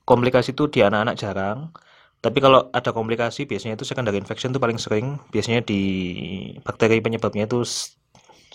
Komplikasi 0.07 0.55
itu 0.55 0.71
di 0.71 0.79
anak-anak 0.87 1.15
jarang. 1.19 1.75
Tapi 2.23 2.39
kalau 2.39 2.71
ada 2.71 2.95
komplikasi 2.95 3.45
biasanya 3.45 3.75
itu 3.77 3.83
secondary 3.83 4.17
infection 4.17 4.55
itu 4.55 4.61
paling 4.63 4.79
sering. 4.79 5.19
Biasanya 5.29 5.67
di 5.67 5.81
bakteri 6.63 7.03
penyebabnya 7.03 7.45
itu 7.45 7.61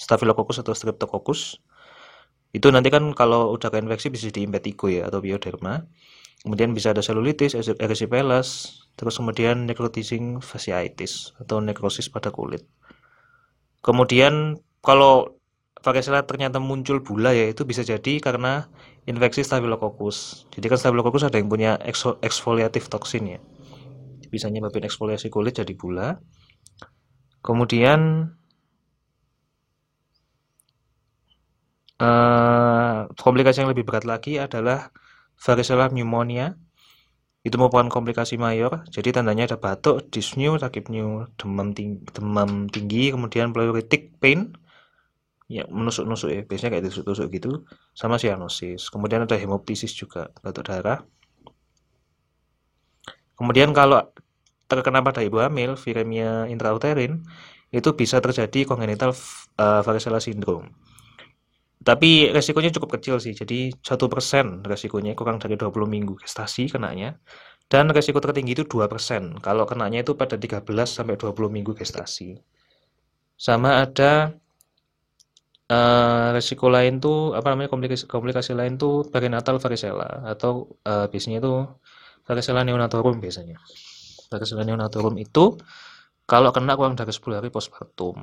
Staphylococcus 0.00 0.64
atau 0.64 0.72
Streptococcus. 0.72 1.60
Itu 2.56 2.72
nanti 2.72 2.88
kan 2.88 3.12
kalau 3.12 3.52
udah 3.52 3.68
keinfeksi 3.68 4.08
bisa 4.08 4.32
di 4.32 4.48
impetigo 4.48 4.88
ya 4.88 5.08
atau 5.12 5.20
bioderma. 5.20 5.84
Kemudian 6.42 6.74
bisa 6.74 6.90
ada 6.90 7.04
selulitis, 7.04 7.54
erysipelas, 7.54 8.48
terus 8.98 9.14
kemudian 9.14 9.62
necrotizing 9.62 10.42
fasciitis 10.42 11.38
atau 11.38 11.62
nekrosis 11.62 12.10
pada 12.10 12.34
kulit. 12.34 12.66
Kemudian 13.78 14.58
kalau 14.82 15.38
varicella 15.82 16.22
ternyata 16.22 16.62
muncul 16.62 17.02
bula 17.02 17.34
ya 17.34 17.50
itu 17.50 17.66
bisa 17.66 17.82
jadi 17.82 18.22
karena 18.22 18.70
infeksi 19.04 19.42
Staphylococcus. 19.42 20.46
Jadi 20.54 20.66
kan 20.70 20.78
Staphylococcus 20.78 21.26
ada 21.26 21.36
yang 21.42 21.50
punya 21.50 21.76
eksfoliatif 22.22 22.86
toksin 22.86 23.36
ya. 23.36 23.40
Bisa 24.30 24.48
nyebabin 24.48 24.86
eksfoliasi 24.86 25.28
kulit 25.28 25.58
jadi 25.58 25.74
bula. 25.74 26.22
Kemudian 27.42 28.30
uh, 31.98 33.10
komplikasi 33.18 33.66
yang 33.66 33.70
lebih 33.74 33.82
berat 33.82 34.06
lagi 34.06 34.38
adalah 34.38 34.94
varicella 35.34 35.90
pneumonia. 35.90 36.54
Itu 37.42 37.58
merupakan 37.58 37.90
komplikasi 37.90 38.38
mayor. 38.38 38.86
Jadi 38.86 39.10
tandanya 39.18 39.50
ada 39.50 39.58
batuk, 39.58 40.06
dyspnea, 40.14 40.54
sakit 40.62 40.86
pneu, 40.86 41.26
demam 41.34 41.74
tinggi, 41.74 42.06
demam 42.14 42.70
tinggi 42.70 43.10
kemudian 43.10 43.50
pleuritic 43.50 44.14
pain, 44.22 44.54
ya 45.50 45.66
menusuk-nusuk 45.70 46.28
ya 46.30 46.40
biasanya 46.46 46.78
kayak 46.78 46.84
tusuk-tusuk 46.90 47.26
gitu 47.34 47.50
sama 47.92 48.16
sianosis 48.18 48.88
kemudian 48.92 49.26
ada 49.26 49.36
hemoptisis 49.38 49.92
juga 49.94 50.30
batuk 50.42 50.68
darah. 50.70 51.02
Kemudian 53.32 53.74
kalau 53.74 53.98
terkena 54.70 55.02
pada 55.02 55.20
ibu 55.20 55.42
hamil 55.42 55.74
viremia 55.74 56.46
intrauterin 56.46 57.26
itu 57.72 57.90
bisa 57.96 58.20
terjadi 58.20 58.68
congenital 58.68 59.10
uh, 59.58 59.80
varicella 59.82 60.20
syndrome. 60.22 60.70
Tapi 61.82 62.30
resikonya 62.30 62.70
cukup 62.70 63.00
kecil 63.00 63.18
sih 63.18 63.34
jadi 63.34 63.74
satu 63.82 64.06
persen 64.06 64.62
resikonya 64.62 65.18
kurang 65.18 65.42
dari 65.42 65.58
20 65.58 65.74
minggu 65.90 66.14
gestasi 66.22 66.70
kenanya 66.70 67.18
dan 67.66 67.90
resiko 67.90 68.22
tertinggi 68.22 68.54
itu 68.54 68.64
2% 68.70 69.42
kalau 69.42 69.66
kenanya 69.66 70.06
itu 70.06 70.14
pada 70.14 70.38
13 70.38 70.62
sampai 70.86 71.18
20 71.18 71.50
minggu 71.50 71.74
gestasi. 71.74 72.38
Sama 73.34 73.82
ada 73.82 74.38
uh, 75.72 76.36
resiko 76.36 76.68
lain 76.68 77.00
tuh 77.00 77.32
apa 77.32 77.48
namanya 77.52 77.72
komplikasi 77.72 78.04
komplikasi 78.04 78.52
lain 78.52 78.76
tuh 78.76 79.08
perinatal 79.08 79.56
varicella 79.56 80.28
atau 80.28 80.76
uh, 80.84 81.08
biasanya 81.08 81.40
itu 81.40 81.52
varicella 82.28 82.62
neonatorum 82.62 83.16
biasanya. 83.18 83.56
Varicella 84.28 84.62
neonatorum 84.68 85.16
itu 85.16 85.56
kalau 86.28 86.52
kena 86.54 86.76
kurang 86.78 86.94
dari 86.94 87.12
10 87.12 87.38
hari 87.40 87.48
postpartum. 87.48 88.16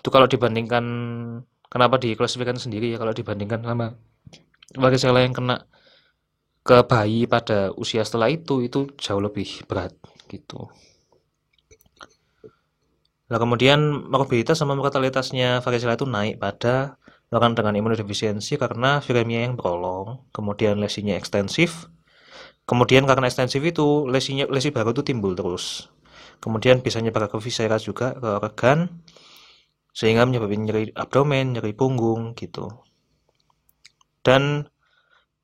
Itu 0.00 0.08
kalau 0.08 0.24
dibandingkan 0.28 0.84
kenapa 1.68 2.00
diklasifikasikan 2.00 2.60
sendiri 2.60 2.92
ya 2.92 2.98
kalau 3.00 3.12
dibandingkan 3.12 3.60
sama 3.64 3.96
varicella 4.76 5.24
yang 5.24 5.34
kena 5.34 5.66
ke 6.60 6.84
bayi 6.84 7.24
pada 7.24 7.72
usia 7.74 8.04
setelah 8.04 8.28
itu 8.28 8.60
itu 8.60 8.92
jauh 9.00 9.20
lebih 9.20 9.64
berat 9.64 9.96
gitu. 10.28 10.68
Nah, 13.30 13.38
kemudian 13.38 14.10
morbiditas 14.10 14.58
sama 14.58 14.74
mortalitasnya 14.74 15.62
varicella 15.62 15.94
itu 15.94 16.02
naik 16.04 16.42
pada 16.42 16.98
orang 17.30 17.54
dengan 17.54 17.78
imunodefisiensi 17.78 18.58
karena 18.58 18.98
viremia 18.98 19.46
yang 19.46 19.54
prolong, 19.54 20.26
kemudian 20.34 20.82
lesinya 20.82 21.14
ekstensif. 21.14 21.86
Kemudian 22.66 23.06
karena 23.06 23.30
ekstensif 23.30 23.62
itu 23.62 24.06
lesinya 24.10 24.46
lesi 24.50 24.74
baru 24.74 24.90
itu 24.90 25.02
timbul 25.06 25.38
terus. 25.38 25.90
Kemudian 26.42 26.82
bisa 26.82 26.98
nyebar 26.98 27.30
ke 27.30 27.38
viscera 27.38 27.78
juga 27.78 28.18
ke 28.18 28.30
organ 28.42 29.02
sehingga 29.94 30.26
menyebabkan 30.26 30.62
nyeri 30.66 30.84
abdomen, 30.94 31.54
nyeri 31.54 31.74
punggung 31.74 32.34
gitu. 32.34 32.66
Dan 34.26 34.66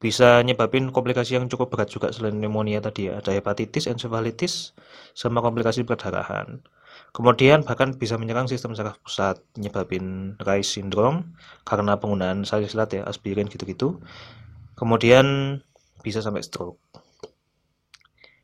bisa 0.02 0.43
nyebabin 0.43 0.90
komplikasi 0.90 1.38
yang 1.38 1.47
cukup 1.50 1.73
berat 1.75 1.88
juga 1.90 2.11
selain 2.14 2.37
pneumonia 2.37 2.83
tadi 2.83 3.11
ya. 3.11 3.19
Ada 3.23 3.35
hepatitis, 3.38 3.88
encephalitis, 3.90 4.75
sama 5.16 5.43
komplikasi 5.43 5.83
perdarahan. 5.83 6.62
Kemudian 7.16 7.64
bahkan 7.64 7.96
bisa 7.96 8.20
menyerang 8.20 8.44
sistem 8.44 8.76
saraf 8.76 9.00
pusat, 9.00 9.40
menyebabkan 9.56 10.37
Reis 10.37 10.68
syndrome 10.68 11.32
karena 11.64 11.96
penggunaan 11.96 12.44
salisilat 12.44 12.92
ya, 12.92 13.08
aspirin 13.08 13.49
gitu-gitu. 13.49 14.04
Kemudian 14.76 15.56
bisa 16.04 16.20
sampai 16.20 16.44
stroke. 16.44 16.76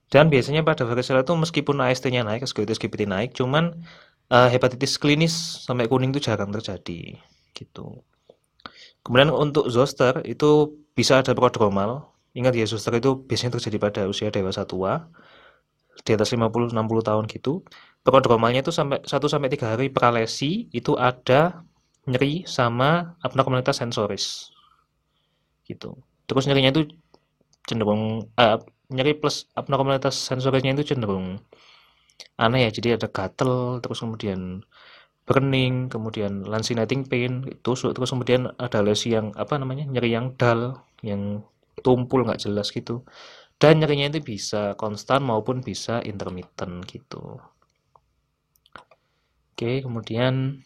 Dan 0.09 0.33
biasanya 0.33 0.64
pada 0.64 0.88
varicella 0.88 1.21
itu 1.21 1.37
meskipun 1.37 1.85
AST-nya 1.85 2.25
naik, 2.25 2.49
ascoitis 2.49 2.81
GPT 2.81 3.05
naik, 3.05 3.37
cuman 3.37 3.76
uh, 4.33 4.49
hepatitis 4.49 4.97
klinis 4.97 5.61
sampai 5.69 5.85
kuning 5.85 6.17
itu 6.17 6.25
jarang 6.25 6.49
terjadi 6.49 7.21
gitu. 7.52 8.00
Kemudian 9.05 9.29
untuk 9.37 9.69
zoster 9.69 10.25
itu 10.25 10.81
bisa 10.97 11.21
ada 11.21 11.37
prodromal. 11.37 12.09
Ingat 12.33 12.57
ya, 12.57 12.64
zoster 12.64 12.97
itu 12.97 13.21
biasanya 13.21 13.61
terjadi 13.61 13.76
pada 13.76 14.00
usia 14.09 14.33
dewasa 14.33 14.64
tua, 14.64 15.12
di 16.00 16.17
atas 16.17 16.33
50-60 16.33 16.73
tahun 17.05 17.25
gitu 17.29 17.61
prodromalnya 18.03 18.61
itu 18.67 18.75
sampai 18.75 19.03
1 19.07 19.31
sampai 19.31 19.49
3 19.51 19.73
hari 19.79 19.87
pralesi 19.89 20.67
itu 20.75 20.99
ada 20.99 21.63
nyeri 22.11 22.43
sama 22.47 23.15
abnormalitas 23.23 23.79
sensoris. 23.79 24.51
Gitu. 25.67 25.95
Terus 26.27 26.45
nyerinya 26.51 26.75
itu 26.75 26.83
cenderung 27.67 28.27
uh, 28.35 28.59
nyeri 28.91 29.15
plus 29.15 29.47
abnormalitas 29.55 30.19
sensorisnya 30.19 30.75
itu 30.75 30.95
cenderung 30.95 31.39
aneh 32.39 32.67
ya. 32.67 32.71
Jadi 32.75 32.89
ada 32.99 33.07
gatel 33.07 33.79
terus 33.79 34.03
kemudian 34.03 34.67
burning, 35.23 35.87
kemudian 35.87 36.43
lancinating 36.43 37.07
pain, 37.07 37.47
tusuk, 37.63 37.95
terus 37.95 38.11
kemudian 38.11 38.51
ada 38.59 38.83
lesi 38.83 39.15
yang 39.15 39.31
apa 39.39 39.55
namanya 39.55 39.87
nyeri 39.87 40.11
yang 40.11 40.35
dull, 40.35 40.75
yang 41.07 41.47
tumpul 41.87 42.27
nggak 42.27 42.43
jelas 42.43 42.75
gitu. 42.75 43.07
Dan 43.63 43.79
nyerinya 43.79 44.11
itu 44.11 44.21
bisa 44.27 44.75
konstan 44.75 45.23
maupun 45.23 45.63
bisa 45.63 46.03
intermittent 46.03 46.83
gitu. 46.91 47.39
Oke, 49.62 49.78
kemudian 49.78 50.59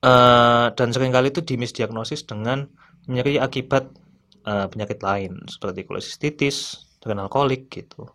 uh, 0.00 0.72
dan 0.72 0.88
sering 0.96 1.12
kali 1.12 1.28
itu 1.28 1.44
dimisdiagnosis 1.44 2.24
dengan 2.24 2.72
nyeri 3.04 3.36
akibat 3.36 3.92
uh, 4.48 4.64
penyakit 4.72 5.04
lain 5.04 5.44
seperti 5.44 5.84
kolesistitis, 5.84 6.88
dengan 7.04 7.28
alkoholik 7.28 7.68
gitu. 7.68 8.08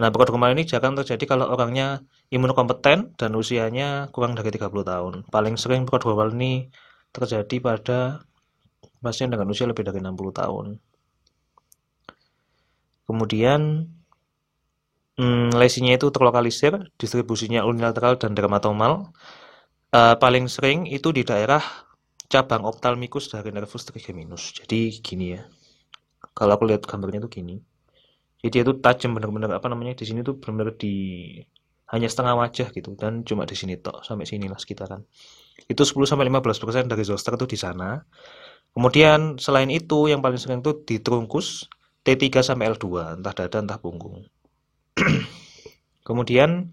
Nah, 0.00 0.08
prodromal 0.08 0.56
ini 0.56 0.64
jarang 0.64 0.96
terjadi 0.96 1.36
kalau 1.36 1.52
orangnya 1.52 2.00
imunokompeten 2.32 3.12
dan 3.20 3.30
usianya 3.36 4.08
kurang 4.08 4.32
dari 4.32 4.48
30 4.48 4.72
tahun. 4.72 5.14
Paling 5.28 5.60
sering 5.60 5.84
prodromal 5.84 6.32
ini 6.32 6.72
terjadi 7.12 7.60
pada 7.60 8.24
pasien 9.04 9.28
dengan 9.28 9.52
usia 9.52 9.68
lebih 9.68 9.84
dari 9.84 10.00
60 10.00 10.16
tahun. 10.32 10.80
Kemudian 13.04 13.60
hmm, 15.22 15.54
lesinya 15.54 15.94
itu 15.94 16.10
terlokalisir, 16.10 16.90
distribusinya 16.98 17.62
unilateral 17.62 18.18
dan 18.18 18.34
dermatomal. 18.34 19.14
Uh, 19.94 20.16
paling 20.18 20.50
sering 20.50 20.90
itu 20.90 21.14
di 21.14 21.22
daerah 21.22 21.62
cabang 22.26 22.66
optalmikus 22.66 23.30
dari 23.30 23.54
nervus 23.54 23.86
trigeminus. 23.86 24.50
Jadi 24.58 24.98
gini 24.98 25.38
ya. 25.38 25.46
Kalau 26.34 26.58
aku 26.58 26.64
lihat 26.66 26.82
gambarnya 26.90 27.22
itu 27.22 27.30
gini 27.38 27.56
jadi 28.42 28.66
itu 28.66 28.72
tajam 28.82 29.14
benar-benar 29.14 29.54
apa 29.54 29.70
namanya 29.70 29.94
di 29.94 30.04
sini 30.04 30.26
tuh 30.26 30.34
benar-benar 30.36 30.74
di 30.74 30.94
hanya 31.94 32.08
setengah 32.10 32.34
wajah 32.34 32.68
gitu 32.74 32.98
dan 32.98 33.22
cuma 33.22 33.46
di 33.46 33.54
sini 33.54 33.78
tok 33.78 34.02
sampai 34.02 34.26
sini 34.26 34.50
lah 34.50 34.58
sekitaran 34.58 35.06
itu 35.70 35.82
10 35.86 35.94
sampai 36.10 36.26
15 36.26 36.62
persen 36.62 36.84
dari 36.90 37.06
zoster 37.06 37.38
itu 37.38 37.46
di 37.46 37.58
sana 37.60 38.02
kemudian 38.74 39.38
selain 39.38 39.70
itu 39.70 40.10
yang 40.10 40.18
paling 40.18 40.40
sering 40.42 40.60
itu 40.60 40.82
di 40.82 40.98
trunkus 40.98 41.70
T3 42.02 42.42
sampai 42.42 42.74
L2 42.74 43.22
entah 43.22 43.34
dada 43.36 43.58
entah 43.62 43.78
punggung 43.78 44.26
kemudian 46.08 46.70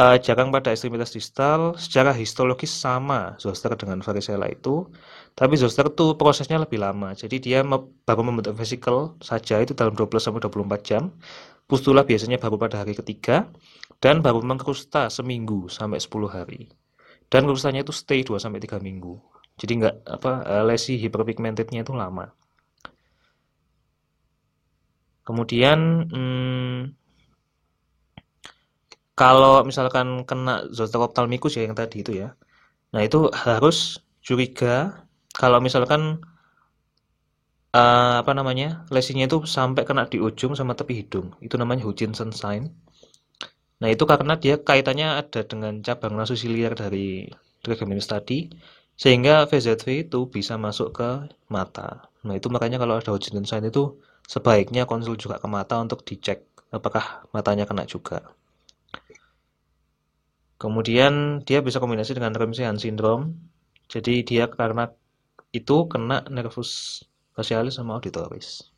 uh, 0.00 0.16
jarang 0.18 0.48
pada 0.48 0.72
ekstremitas 0.72 1.12
distal 1.12 1.76
secara 1.76 2.16
histologis 2.16 2.72
sama 2.72 3.36
zoster 3.36 3.74
dengan 3.76 4.00
varicella 4.00 4.48
itu 4.48 4.88
tapi 5.32 5.56
zoster 5.56 5.88
itu 5.88 6.12
prosesnya 6.20 6.60
lebih 6.60 6.76
lama. 6.76 7.16
Jadi 7.16 7.40
dia 7.40 7.64
baru 8.04 8.22
membentuk 8.24 8.52
vesicle 8.52 9.16
saja 9.24 9.64
itu 9.64 9.72
dalam 9.72 9.96
12 9.96 10.20
sampai 10.20 10.40
24 10.44 10.84
jam. 10.84 11.08
Pustula 11.64 12.04
biasanya 12.04 12.36
baru 12.36 12.60
pada 12.60 12.84
hari 12.84 12.92
ketiga 12.92 13.48
dan 14.04 14.20
baru 14.20 14.44
mengkrusta 14.44 15.08
seminggu 15.08 15.72
sampai 15.72 15.96
10 15.96 16.28
hari. 16.28 16.68
Dan 17.32 17.48
krustanya 17.48 17.80
itu 17.80 17.96
stay 17.96 18.20
2 18.20 18.36
sampai 18.36 18.60
3 18.60 18.76
minggu. 18.76 19.16
Jadi 19.56 19.72
nggak 19.80 19.96
apa 20.04 20.32
eh, 20.44 20.64
lesi 20.68 21.00
hyperpigmentednya 21.00 21.80
itu 21.80 21.96
lama. 21.96 22.28
Kemudian 25.24 25.78
hmm, 26.12 26.80
kalau 29.20 29.62
misalkan 29.68 30.24
kena 30.28 30.64
zoster 30.76 31.00
ophthalmicus 31.02 31.56
ya 31.58 31.62
yang 31.68 31.76
tadi 31.76 31.96
itu 32.04 32.12
ya. 32.22 32.28
Nah, 32.92 33.00
itu 33.04 33.28
harus 33.32 34.00
curiga 34.26 35.04
kalau 35.40 35.58
misalkan 35.60 36.20
uh, 37.76 38.14
apa 38.22 38.32
namanya? 38.38 38.84
lesinya 38.94 39.24
itu 39.28 39.38
sampai 39.56 39.82
kena 39.88 40.08
di 40.12 40.18
ujung 40.20 40.52
sama 40.56 40.72
tepi 40.78 40.94
hidung. 41.04 41.32
Itu 41.44 41.54
namanya 41.60 41.82
Hutchinson 41.88 42.30
sign. 42.32 42.72
Nah, 43.82 43.88
itu 43.94 44.04
karena 44.06 44.34
dia 44.38 44.54
kaitannya 44.62 45.08
ada 45.20 45.40
dengan 45.42 45.82
cabang 45.86 46.14
nasu 46.14 46.34
siliar 46.38 46.72
dari 46.78 47.26
trigeminus 47.64 48.06
tadi 48.08 48.48
sehingga 49.02 49.48
VZV 49.50 49.86
itu 50.08 50.20
bisa 50.30 50.54
masuk 50.60 50.88
ke 50.98 51.10
mata. 51.50 52.06
Nah, 52.26 52.34
itu 52.38 52.46
makanya 52.54 52.78
kalau 52.82 52.94
ada 53.00 53.10
Hutchinson 53.12 53.46
sign 53.48 53.64
itu 53.68 53.98
sebaiknya 54.30 54.86
konsul 54.90 55.18
juga 55.18 55.36
ke 55.42 55.48
mata 55.50 55.74
untuk 55.82 56.00
dicek 56.06 56.46
apakah 56.72 57.26
matanya 57.34 57.64
kena 57.68 57.84
juga. 57.84 58.32
Kemudian 60.62 61.42
dia 61.42 61.58
bisa 61.58 61.82
kombinasi 61.82 62.14
dengan 62.14 62.38
Ramsey-Hunt 62.38 62.78
syndrome. 62.78 63.34
Jadi 63.90 64.22
dia 64.22 64.46
karena 64.46 64.86
itu 65.50 65.90
kena 65.90 66.22
nervus 66.30 67.02
facialis 67.34 67.82
sama 67.82 67.98
auditoris. 67.98 68.70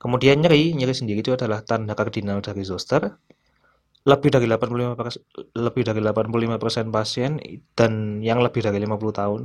Kemudian 0.00 0.40
nyeri, 0.40 0.72
nyeri 0.72 0.96
sendiri 0.96 1.20
itu 1.20 1.36
adalah 1.36 1.60
tanda 1.60 1.92
kardinal 1.92 2.40
dari 2.40 2.64
zoster. 2.64 3.20
Lebih 4.08 4.32
dari 4.32 4.46
85 4.48 5.58
lebih 5.58 5.82
dari 5.82 6.00
85% 6.00 6.94
pasien 6.94 7.36
dan 7.76 8.22
yang 8.24 8.40
lebih 8.40 8.64
dari 8.64 8.80
50 8.80 8.96
tahun 9.12 9.42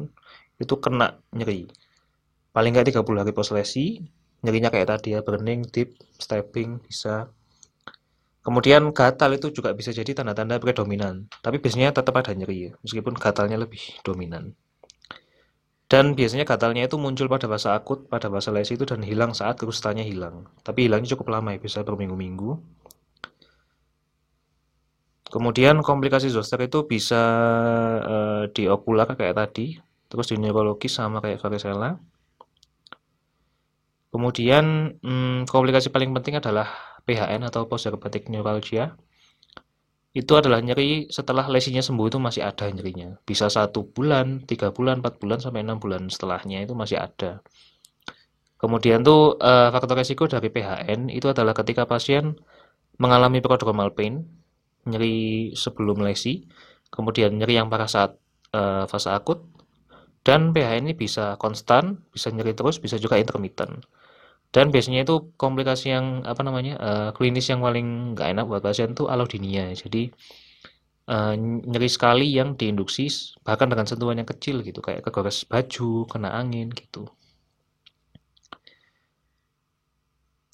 itu 0.63 0.73
kena 0.79 1.19
nyeri. 1.35 1.67
Paling 2.55 2.71
nggak 2.71 2.93
30 2.93 3.19
hari 3.19 3.33
pos 3.35 3.51
lesi, 3.51 3.99
nyerinya 4.45 4.69
kayak 4.69 4.95
tadi 4.95 5.17
ya, 5.17 5.25
burning, 5.25 5.65
deep, 5.73 5.97
stepping, 6.15 6.77
bisa 6.85 7.27
Kemudian 8.41 8.89
gatal 8.89 9.37
itu 9.37 9.53
juga 9.53 9.69
bisa 9.77 9.93
jadi 9.93 10.17
tanda-tanda 10.17 10.57
predominan, 10.57 11.29
tapi 11.45 11.61
biasanya 11.61 11.93
tetap 11.93 12.17
ada 12.17 12.33
nyeri 12.33 12.73
meskipun 12.81 13.13
gatalnya 13.13 13.61
lebih 13.61 14.01
dominan. 14.01 14.57
Dan 15.85 16.17
biasanya 16.17 16.47
gatalnya 16.47 16.87
itu 16.87 16.95
muncul 16.97 17.27
pada 17.29 17.45
fase 17.51 17.69
akut, 17.69 18.07
pada 18.09 18.31
fase 18.31 18.49
lesi 18.49 18.79
itu 18.79 18.87
dan 18.87 19.03
hilang 19.03 19.35
saat 19.35 19.59
krustanya 19.61 20.01
hilang. 20.01 20.47
Tapi 20.63 20.87
hilangnya 20.87 21.13
cukup 21.13 21.35
lama 21.35 21.53
ya, 21.53 21.59
bisa 21.59 21.83
berminggu-minggu. 21.83 22.57
Kemudian 25.27 25.83
komplikasi 25.83 26.31
zoster 26.31 26.63
itu 26.63 26.87
bisa 26.87 27.21
uh, 28.03 28.43
di 28.55 28.71
okular 28.71 29.13
kayak 29.19 29.35
tadi, 29.35 29.77
terus 30.07 30.31
di 30.31 30.39
neurologis 30.39 30.95
sama 30.95 31.19
kayak 31.19 31.43
varicella. 31.43 31.99
Kemudian 34.15 34.95
hmm, 34.99 35.47
komplikasi 35.47 35.91
paling 35.91 36.15
penting 36.15 36.39
adalah 36.39 36.90
PHN 37.07 37.47
atau 37.47 37.65
postherpetic 37.65 38.29
neuralgia 38.29 38.95
itu 40.11 40.35
adalah 40.35 40.59
nyeri 40.59 41.07
setelah 41.07 41.47
lesinya 41.47 41.79
sembuh 41.79 42.07
itu 42.11 42.19
masih 42.19 42.43
ada 42.43 42.67
nyerinya. 42.67 43.15
Bisa 43.23 43.47
satu 43.47 43.87
bulan 43.87 44.43
tiga 44.43 44.75
bulan 44.75 44.99
empat 44.99 45.23
bulan 45.23 45.39
sampai 45.39 45.63
enam 45.63 45.79
bulan 45.79 46.11
setelahnya 46.11 46.67
itu 46.67 46.75
masih 46.75 46.99
ada. 46.99 47.39
Kemudian 48.59 49.01
tuh 49.01 49.39
uh, 49.39 49.71
faktor 49.71 49.97
resiko 49.97 50.27
dari 50.27 50.51
PHN 50.51 51.09
itu 51.09 51.31
adalah 51.31 51.55
ketika 51.55 51.87
pasien 51.87 52.35
mengalami 53.01 53.41
prodromal 53.41 53.89
pain 53.95 54.21
nyeri 54.85 55.53
sebelum 55.57 56.01
lesi 56.01 56.45
kemudian 56.89 57.37
nyeri 57.37 57.57
yang 57.57 57.69
parah 57.69 57.89
saat 57.89 58.17
uh, 58.53 58.85
fase 58.89 59.09
akut 59.13 59.45
dan 60.21 60.53
PHN 60.53 60.89
ini 60.89 60.93
bisa 60.93 61.37
konstan 61.37 62.05
bisa 62.13 62.29
nyeri 62.29 62.53
terus 62.53 62.77
bisa 62.77 62.97
juga 62.97 63.17
intermittent 63.17 63.85
dan 64.51 64.67
biasanya 64.69 65.07
itu 65.07 65.31
komplikasi 65.39 65.95
yang 65.95 66.27
apa 66.27 66.41
namanya 66.43 66.73
uh, 66.79 67.09
klinis 67.15 67.47
yang 67.47 67.63
paling 67.63 68.15
nggak 68.15 68.27
enak 68.35 68.45
buat 68.47 68.61
pasien 68.63 68.91
itu 68.91 69.07
alodinia 69.07 69.71
jadi 69.71 70.11
uh, 71.07 71.33
nyeri 71.39 71.89
sekali 71.89 72.27
yang 72.31 72.55
diinduksi 72.59 73.07
bahkan 73.43 73.71
dengan 73.71 73.87
sentuhan 73.87 74.19
yang 74.19 74.29
kecil 74.29 74.63
gitu 74.63 74.79
kayak 74.83 75.03
kegores 75.07 75.43
baju 75.47 76.05
kena 76.07 76.29
angin 76.35 76.69
gitu. 76.71 77.09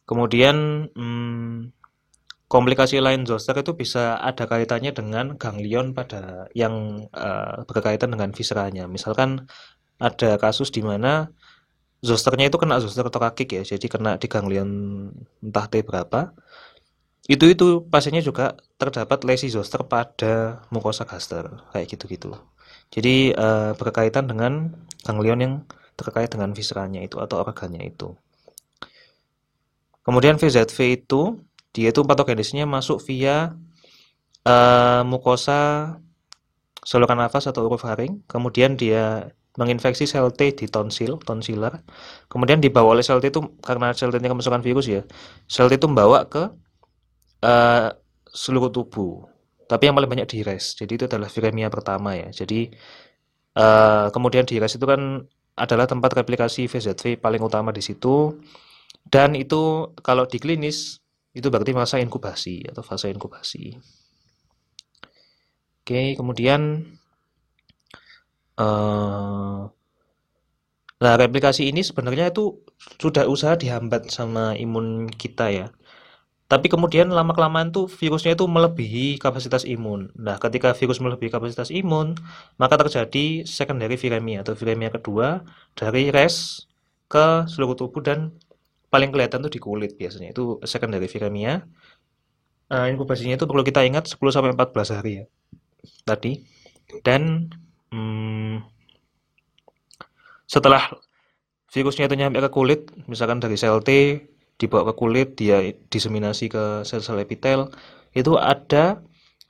Kemudian 0.07 0.87
hmm, 0.95 1.75
komplikasi 2.47 3.03
lain 3.03 3.27
zoster 3.27 3.59
itu 3.59 3.75
bisa 3.75 4.15
ada 4.23 4.47
kaitannya 4.47 4.95
dengan 4.95 5.35
ganglion 5.35 5.91
pada 5.91 6.47
yang 6.55 7.05
uh, 7.11 7.67
berkaitan 7.67 8.15
dengan 8.15 8.31
visceranya 8.31 8.87
misalkan 8.87 9.51
ada 9.99 10.39
kasus 10.39 10.71
di 10.71 10.79
mana 10.79 11.27
zosternya 12.07 12.47
itu 12.47 12.57
kena 12.61 12.79
zoster 12.79 13.05
torakik 13.11 13.49
ya 13.57 13.63
jadi 13.75 13.87
kena 13.91 14.11
di 14.21 14.27
ganglion 14.31 14.69
entah 15.43 15.67
T 15.67 15.83
berapa. 15.83 16.31
Itu 17.27 17.45
itu 17.51 17.83
pasiennya 17.91 18.23
juga 18.23 18.55
terdapat 18.79 19.27
lesi 19.27 19.51
zoster 19.51 19.83
pada 19.83 20.63
mukosa 20.71 21.03
gaster 21.03 21.59
kayak 21.75 21.87
gitu-gitu 21.91 22.39
jadi 22.91 23.35
uh, 23.35 23.71
berkaitan 23.75 24.31
dengan 24.31 24.71
ganglion 25.03 25.39
yang 25.39 25.53
terkait 25.99 26.31
dengan 26.31 26.53
visceranya 26.53 27.03
itu 27.03 27.19
atau 27.19 27.41
organnya 27.41 27.83
itu. 27.83 28.15
Kemudian 30.05 30.39
VZV 30.39 30.77
itu 31.03 31.41
dia 31.75 31.91
itu 31.91 32.01
patogenisnya 32.05 32.63
masuk 32.63 33.03
via 33.03 33.59
uh, 34.47 35.03
mukosa 35.03 35.93
saluran 36.87 37.19
nafas 37.19 37.51
atau 37.51 37.67
urofaring 37.67 38.23
kemudian 38.31 38.79
dia 38.79 39.35
menginfeksi 39.57 40.05
sel 40.05 40.29
T 40.31 40.53
di 40.53 40.69
tonsil, 40.69 41.17
tonsiler. 41.25 41.81
Kemudian 42.29 42.61
dibawa 42.61 42.93
oleh 42.93 43.03
sel 43.03 43.19
T 43.19 43.33
itu 43.33 43.41
karena 43.59 43.91
sel 43.97 44.13
T 44.13 44.21
ini 44.21 44.29
kemasukan 44.29 44.61
virus 44.61 44.85
ya. 44.87 45.01
Sel 45.49 45.67
T 45.67 45.81
itu 45.81 45.89
membawa 45.89 46.29
ke 46.29 46.47
uh, 47.43 47.89
seluruh 48.29 48.69
tubuh. 48.69 49.25
Tapi 49.67 49.89
yang 49.89 49.97
paling 49.97 50.07
banyak 50.07 50.29
di 50.29 50.45
res. 50.45 50.77
Jadi 50.77 50.95
itu 50.95 51.05
adalah 51.09 51.27
viremia 51.27 51.67
pertama 51.67 52.15
ya. 52.15 52.29
Jadi 52.31 52.71
uh, 53.59 54.07
kemudian 54.13 54.47
di 54.47 54.61
res 54.61 54.77
itu 54.77 54.85
kan 54.87 55.25
adalah 55.57 55.89
tempat 55.89 56.13
replikasi 56.13 56.69
VZV 56.69 57.17
paling 57.19 57.41
utama 57.41 57.73
di 57.73 57.81
situ. 57.81 58.37
Dan 59.03 59.33
itu 59.33 59.91
kalau 60.05 60.29
di 60.29 60.37
klinis 60.37 61.01
itu 61.33 61.49
berarti 61.49 61.73
masa 61.73 61.97
inkubasi 61.97 62.69
atau 62.69 62.85
fase 62.85 63.09
inkubasi. 63.09 63.77
Oke, 65.81 66.19
kemudian 66.19 66.83
uh, 68.57 69.69
nah 70.97 71.13
replikasi 71.13 71.69
ini 71.69 71.85
sebenarnya 71.85 72.33
itu 72.33 72.65
sudah 72.97 73.29
usaha 73.29 73.53
dihambat 73.53 74.09
sama 74.09 74.57
imun 74.57 75.09
kita 75.13 75.49
ya. 75.53 75.67
Tapi 76.47 76.71
kemudian 76.71 77.11
lama-kelamaan 77.11 77.75
tuh 77.75 77.91
virusnya 77.91 78.31
itu 78.39 78.47
melebihi 78.47 79.19
kapasitas 79.19 79.67
imun. 79.67 80.15
Nah, 80.15 80.39
ketika 80.39 80.71
virus 80.71 81.03
melebihi 81.03 81.27
kapasitas 81.27 81.67
imun, 81.75 82.15
maka 82.55 82.79
terjadi 82.79 83.43
secondary 83.43 83.99
viremia 83.99 84.47
atau 84.47 84.55
viremia 84.55 84.87
kedua 84.87 85.43
dari 85.75 86.07
res 86.07 86.63
ke 87.11 87.43
seluruh 87.51 87.75
tubuh 87.75 87.99
dan 87.99 88.31
paling 88.87 89.11
kelihatan 89.11 89.43
tuh 89.43 89.51
di 89.51 89.59
kulit 89.59 89.99
biasanya. 89.99 90.31
Itu 90.31 90.63
secondary 90.63 91.11
viremia. 91.11 91.67
Nah, 92.71 92.87
inkubasinya 92.91 93.35
itu 93.35 93.43
perlu 93.43 93.63
kita 93.67 93.83
ingat 93.83 94.07
10 94.07 94.31
sampai 94.31 94.55
14 94.55 94.95
hari 94.95 95.11
ya. 95.19 95.25
Tadi. 96.07 96.47
Dan 97.03 97.51
hmm, 97.91 98.63
setelah 100.47 100.83
virusnya 101.73 102.07
itu 102.07 102.15
nyampe 102.15 102.39
ke 102.39 102.49
kulit, 102.51 102.81
misalkan 103.11 103.39
dari 103.43 103.59
sel 103.59 103.83
T 103.83 103.89
dibawa 104.57 104.89
ke 104.91 104.93
kulit, 104.97 105.27
dia 105.37 105.61
diseminasi 105.93 106.49
ke 106.49 106.63
sel-sel 106.87 107.21
epitel, 107.21 107.69
itu 108.17 108.33
ada 108.39 109.03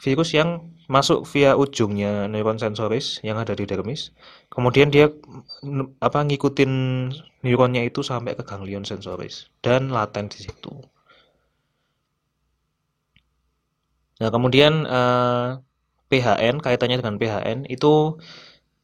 virus 0.04 0.36
yang 0.36 0.74
masuk 0.88 1.28
via 1.28 1.52
ujungnya 1.60 2.32
neuron 2.32 2.60
sensoris 2.60 3.20
yang 3.24 3.38
ada 3.40 3.54
di 3.56 3.68
dermis. 3.68 4.16
Kemudian 4.52 4.88
dia 4.92 5.12
apa 6.00 6.20
ngikutin 6.24 6.72
neuronnya 7.44 7.84
itu 7.84 8.02
sampai 8.04 8.36
ke 8.40 8.44
ganglion 8.48 8.88
sensoris 8.88 9.52
dan 9.64 9.92
laten 9.92 10.32
di 10.32 10.40
situ. 10.48 10.72
Nah, 14.18 14.30
kemudian 14.34 14.74
eh, 14.88 15.48
PHN 16.08 16.64
kaitannya 16.64 16.98
dengan 17.04 17.16
PHN 17.20 17.68
itu 17.68 18.16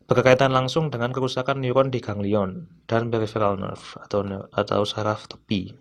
berkaitan 0.04 0.52
langsung 0.52 0.92
dengan 0.92 1.16
kerusakan 1.16 1.64
neuron 1.64 1.88
di 1.88 2.04
ganglion 2.04 2.68
dan 2.86 3.08
peripheral 3.08 3.56
nerve 3.56 3.96
atau 4.04 4.28
atau 4.52 4.82
saraf 4.84 5.32
tepi. 5.32 5.72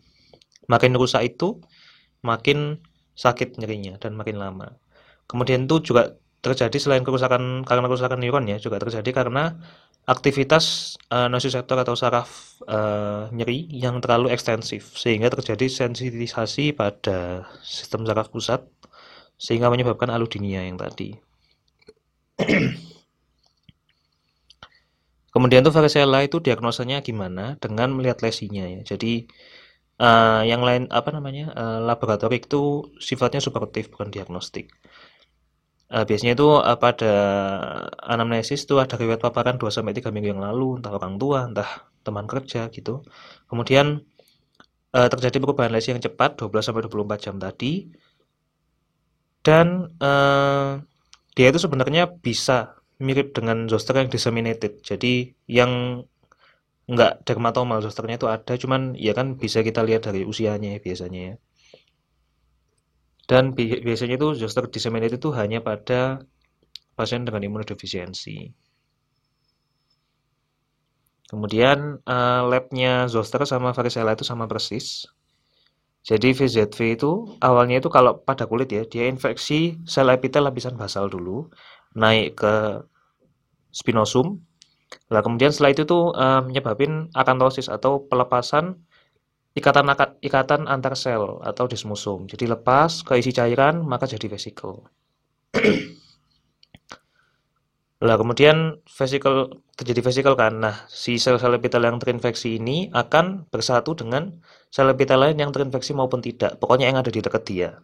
Makin 0.71 0.95
rusak 0.95 1.35
itu, 1.35 1.59
makin 2.23 2.79
sakit 3.19 3.59
nyerinya 3.59 3.99
dan 3.99 4.15
makin 4.15 4.39
lama. 4.39 4.79
Kemudian 5.27 5.67
itu 5.67 5.93
juga 5.93 6.15
terjadi 6.43 6.75
selain 6.79 7.03
kerusakan 7.03 7.67
karena 7.67 7.87
kerusakan 7.91 8.19
neuron 8.23 8.47
ya, 8.47 8.63
juga 8.63 8.79
terjadi 8.79 9.11
karena 9.11 9.59
aktivitas 10.07 10.99
uh, 11.15 11.31
nociceptor 11.31 11.79
atau 11.79 11.95
saraf 11.95 12.59
uh, 12.67 13.31
nyeri 13.31 13.71
yang 13.71 14.03
terlalu 14.03 14.35
ekstensif 14.35 14.99
sehingga 14.99 15.31
terjadi 15.31 15.71
sensitisasi 15.71 16.75
pada 16.75 17.47
sistem 17.63 18.03
saraf 18.07 18.31
pusat 18.31 18.67
sehingga 19.39 19.71
menyebabkan 19.71 20.11
allodynia 20.11 20.67
yang 20.67 20.79
tadi. 20.79 21.32
Kemudian 25.33 25.65
tuh 25.65 25.73
varicella 25.73 26.21
itu 26.21 26.45
diagnosanya 26.45 27.01
gimana? 27.01 27.57
Dengan 27.57 27.97
melihat 27.97 28.21
lesinya 28.21 28.69
ya. 28.69 28.85
Jadi 28.85 29.25
uh, 29.97 30.45
yang 30.45 30.61
lain 30.61 30.93
apa 30.93 31.09
namanya 31.09 31.57
uh, 31.57 31.81
laboratorik 31.81 32.53
itu 32.53 32.93
sifatnya 33.01 33.41
supportif 33.41 33.89
bukan 33.89 34.13
diagnostik. 34.13 34.69
Uh, 35.89 36.05
biasanya 36.05 36.37
itu 36.37 36.49
uh, 36.53 36.77
pada 36.77 37.15
anamnesis 38.05 38.65
itu 38.69 38.77
ada 38.77 38.97
riwayat 39.01 39.25
paparan 39.25 39.57
2 39.57 39.73
sampai 39.73 39.97
3 39.97 40.13
minggu 40.13 40.37
yang 40.37 40.43
lalu 40.45 40.81
entah 40.81 40.93
orang 40.93 41.17
tua 41.17 41.49
entah 41.49 41.89
teman 42.05 42.29
kerja 42.29 42.69
gitu. 42.69 43.01
Kemudian 43.49 44.05
uh, 44.93 45.09
terjadi 45.09 45.37
perubahan 45.41 45.73
lesi 45.73 45.97
yang 45.97 46.03
cepat 46.05 46.37
12 46.41 46.61
sampai 46.61 46.83
24 46.89 47.25
jam 47.25 47.37
tadi. 47.41 47.89
Dan 49.43 49.91
uh, 49.99 50.79
dia 51.37 51.47
itu 51.51 51.61
sebenarnya 51.65 52.03
bisa 52.27 52.77
mirip 53.07 53.33
dengan 53.37 53.67
zoster 53.71 53.95
yang 54.01 54.09
disseminated. 54.15 54.73
Jadi 54.85 55.33
yang 55.49 56.05
nggak 56.93 57.25
dermatomal 57.27 57.79
zosternya 57.85 58.17
itu 58.21 58.29
ada 58.29 58.53
cuman 58.63 58.83
ya 58.99 59.13
kan 59.19 59.27
bisa 59.43 59.59
kita 59.67 59.81
lihat 59.89 60.03
dari 60.09 60.21
usianya 60.29 60.69
ya, 60.77 60.81
biasanya 60.87 61.21
ya. 61.29 61.35
Dan 63.31 63.45
bi 63.57 63.65
biasanya 63.87 64.15
itu 64.21 64.29
zoster 64.41 64.65
disseminated 64.75 65.19
itu 65.23 65.31
hanya 65.33 65.59
pada 65.65 66.21
pasien 66.99 67.25
dengan 67.27 67.43
imunodefisiensi 67.49 68.37
kemudian 71.33 72.05
uh, 72.05 72.45
labnya 72.45 73.09
zoster 73.09 73.41
sama 73.49 73.73
varicella 73.73 74.13
itu 74.13 74.21
sama 74.29 74.45
persis 74.45 75.09
jadi 76.03 76.29
VZV 76.35 76.79
itu 76.99 77.11
awalnya 77.39 77.79
itu 77.79 77.89
kalau 77.97 78.19
pada 78.29 78.45
kulit 78.51 78.69
ya 78.75 78.83
dia 78.93 79.07
infeksi 79.07 79.79
sel 79.87 80.11
epitel 80.11 80.43
lapisan 80.47 80.75
basal 80.75 81.07
dulu 81.07 81.47
naik 81.95 82.39
ke 82.41 82.55
spinosum 83.71 84.43
Nah, 85.13 85.21
kemudian 85.25 85.53
setelah 85.53 85.73
itu 85.73 85.83
tuh 85.89 86.13
uh, 86.13 86.41
menyebabkan 86.45 87.09
akantosis 87.17 87.69
atau 87.69 88.05
pelepasan 88.09 88.81
ikatan 89.53 89.89
ikatan 90.25 90.63
antar 90.69 90.95
sel 90.97 91.41
atau 91.45 91.65
dismusum. 91.69 92.25
Jadi 92.29 92.49
lepas 92.49 93.05
ke 93.05 93.21
isi 93.21 93.33
cairan 93.37 93.85
maka 93.85 94.09
jadi 94.09 94.27
vesikel. 94.29 94.85
Lah 98.03 98.19
kemudian 98.19 98.83
vesikel 98.91 99.63
terjadi 99.79 100.01
vesikel 100.03 100.35
kan. 100.35 100.59
Nah, 100.59 100.75
si 100.91 101.23
sel-sel 101.23 101.55
epitel 101.55 101.87
yang 101.87 102.03
terinfeksi 102.03 102.59
ini 102.59 102.91
akan 102.91 103.47
bersatu 103.47 103.95
dengan 103.95 104.43
sel 104.75 104.91
epitel 104.91 105.23
lain 105.23 105.39
yang 105.39 105.55
terinfeksi 105.55 105.95
maupun 105.95 106.19
tidak. 106.19 106.59
Pokoknya 106.59 106.91
yang 106.91 106.99
ada 106.99 107.15
di 107.15 107.23
dekat 107.23 107.43
dia. 107.47 107.79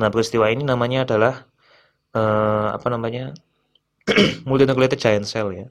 Nah, 0.00 0.08
peristiwa 0.08 0.48
ini 0.48 0.64
namanya 0.64 1.04
adalah 1.04 1.44
uh, 2.16 2.72
apa 2.72 2.88
namanya? 2.88 3.36
multinucleated 4.48 4.96
giant 4.96 5.28
cell 5.28 5.52
ya. 5.52 5.68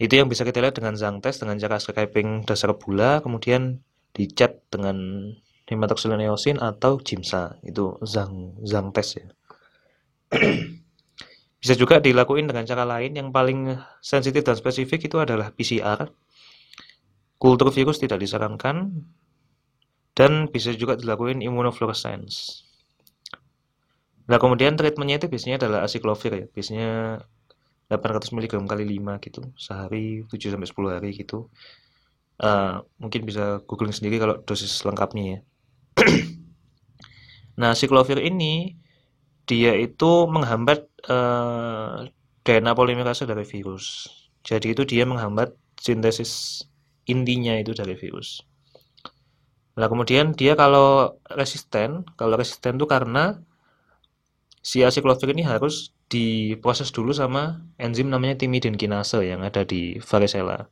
Itu 0.00 0.16
yang 0.16 0.32
bisa 0.32 0.48
kita 0.48 0.64
lihat 0.64 0.80
dengan 0.80 0.96
zang 0.96 1.20
test 1.20 1.44
dengan 1.44 1.60
cara 1.60 1.76
scraping 1.76 2.48
dasar 2.48 2.72
bula 2.80 3.20
kemudian 3.20 3.84
dicat 4.16 4.62
dengan 4.72 4.96
hematoxylineosin 5.68 6.64
atau 6.64 6.96
jimsa. 6.96 7.60
Itu 7.60 8.00
zang 8.08 8.56
zang 8.64 8.88
test 8.96 9.20
ya. 9.20 9.26
bisa 11.58 11.74
juga 11.74 11.98
dilakuin 11.98 12.46
dengan 12.46 12.62
cara 12.64 12.86
lain 12.86 13.18
yang 13.18 13.28
paling 13.34 13.74
sensitif 13.98 14.46
dan 14.46 14.54
spesifik 14.54 15.10
itu 15.10 15.18
adalah 15.18 15.50
PCR. 15.50 16.06
Kultur 17.38 17.70
virus 17.70 18.02
tidak 18.02 18.18
disarankan 18.18 19.06
dan 20.14 20.50
bisa 20.50 20.74
juga 20.74 20.98
dilakuin 20.98 21.42
immunofluorescence. 21.42 22.66
Nah 24.26 24.38
kemudian 24.42 24.74
treatmentnya 24.74 25.22
itu 25.22 25.26
biasanya 25.30 25.56
adalah 25.62 25.78
asiklovir 25.86 26.32
ya. 26.34 26.44
Biasanya 26.50 27.22
800 27.88 28.36
mg 28.36 28.52
kali 28.68 28.84
5 29.00 29.24
gitu 29.24 29.40
sehari 29.56 30.22
7 30.28 30.52
sampai 30.52 30.68
10 30.68 30.94
hari 31.00 31.10
gitu 31.16 31.48
uh, 32.44 32.84
mungkin 33.00 33.24
bisa 33.24 33.64
googling 33.64 33.96
sendiri 33.96 34.20
kalau 34.20 34.36
dosis 34.44 34.84
lengkapnya 34.84 35.24
ya 35.24 35.38
nah 37.60 37.72
siklovir 37.72 38.20
ini 38.20 38.76
dia 39.48 39.72
itu 39.80 40.28
menghambat 40.28 40.84
uh, 41.06 42.02
eh, 42.02 42.10
DNA 42.42 42.72
polimerase 42.74 43.28
dari 43.28 43.46
virus 43.46 44.08
jadi 44.42 44.74
itu 44.74 44.82
dia 44.82 45.04
menghambat 45.06 45.54
sintesis 45.78 46.64
intinya 47.06 47.54
itu 47.54 47.76
dari 47.76 47.94
virus 47.94 48.42
nah 49.78 49.86
kemudian 49.86 50.34
dia 50.34 50.58
kalau 50.58 51.14
resisten 51.30 52.02
kalau 52.18 52.34
resisten 52.34 52.74
itu 52.74 52.86
karena 52.90 53.38
si 54.68 54.82
asiklovir 54.82 55.30
ini 55.32 55.46
harus 55.46 55.94
diproses 56.08 56.88
dulu 56.92 57.12
sama 57.12 57.60
enzim 57.76 58.08
namanya 58.08 58.40
timidin 58.40 58.76
kinase 58.80 59.20
yang 59.28 59.44
ada 59.44 59.62
di 59.64 60.00
varicella. 60.00 60.68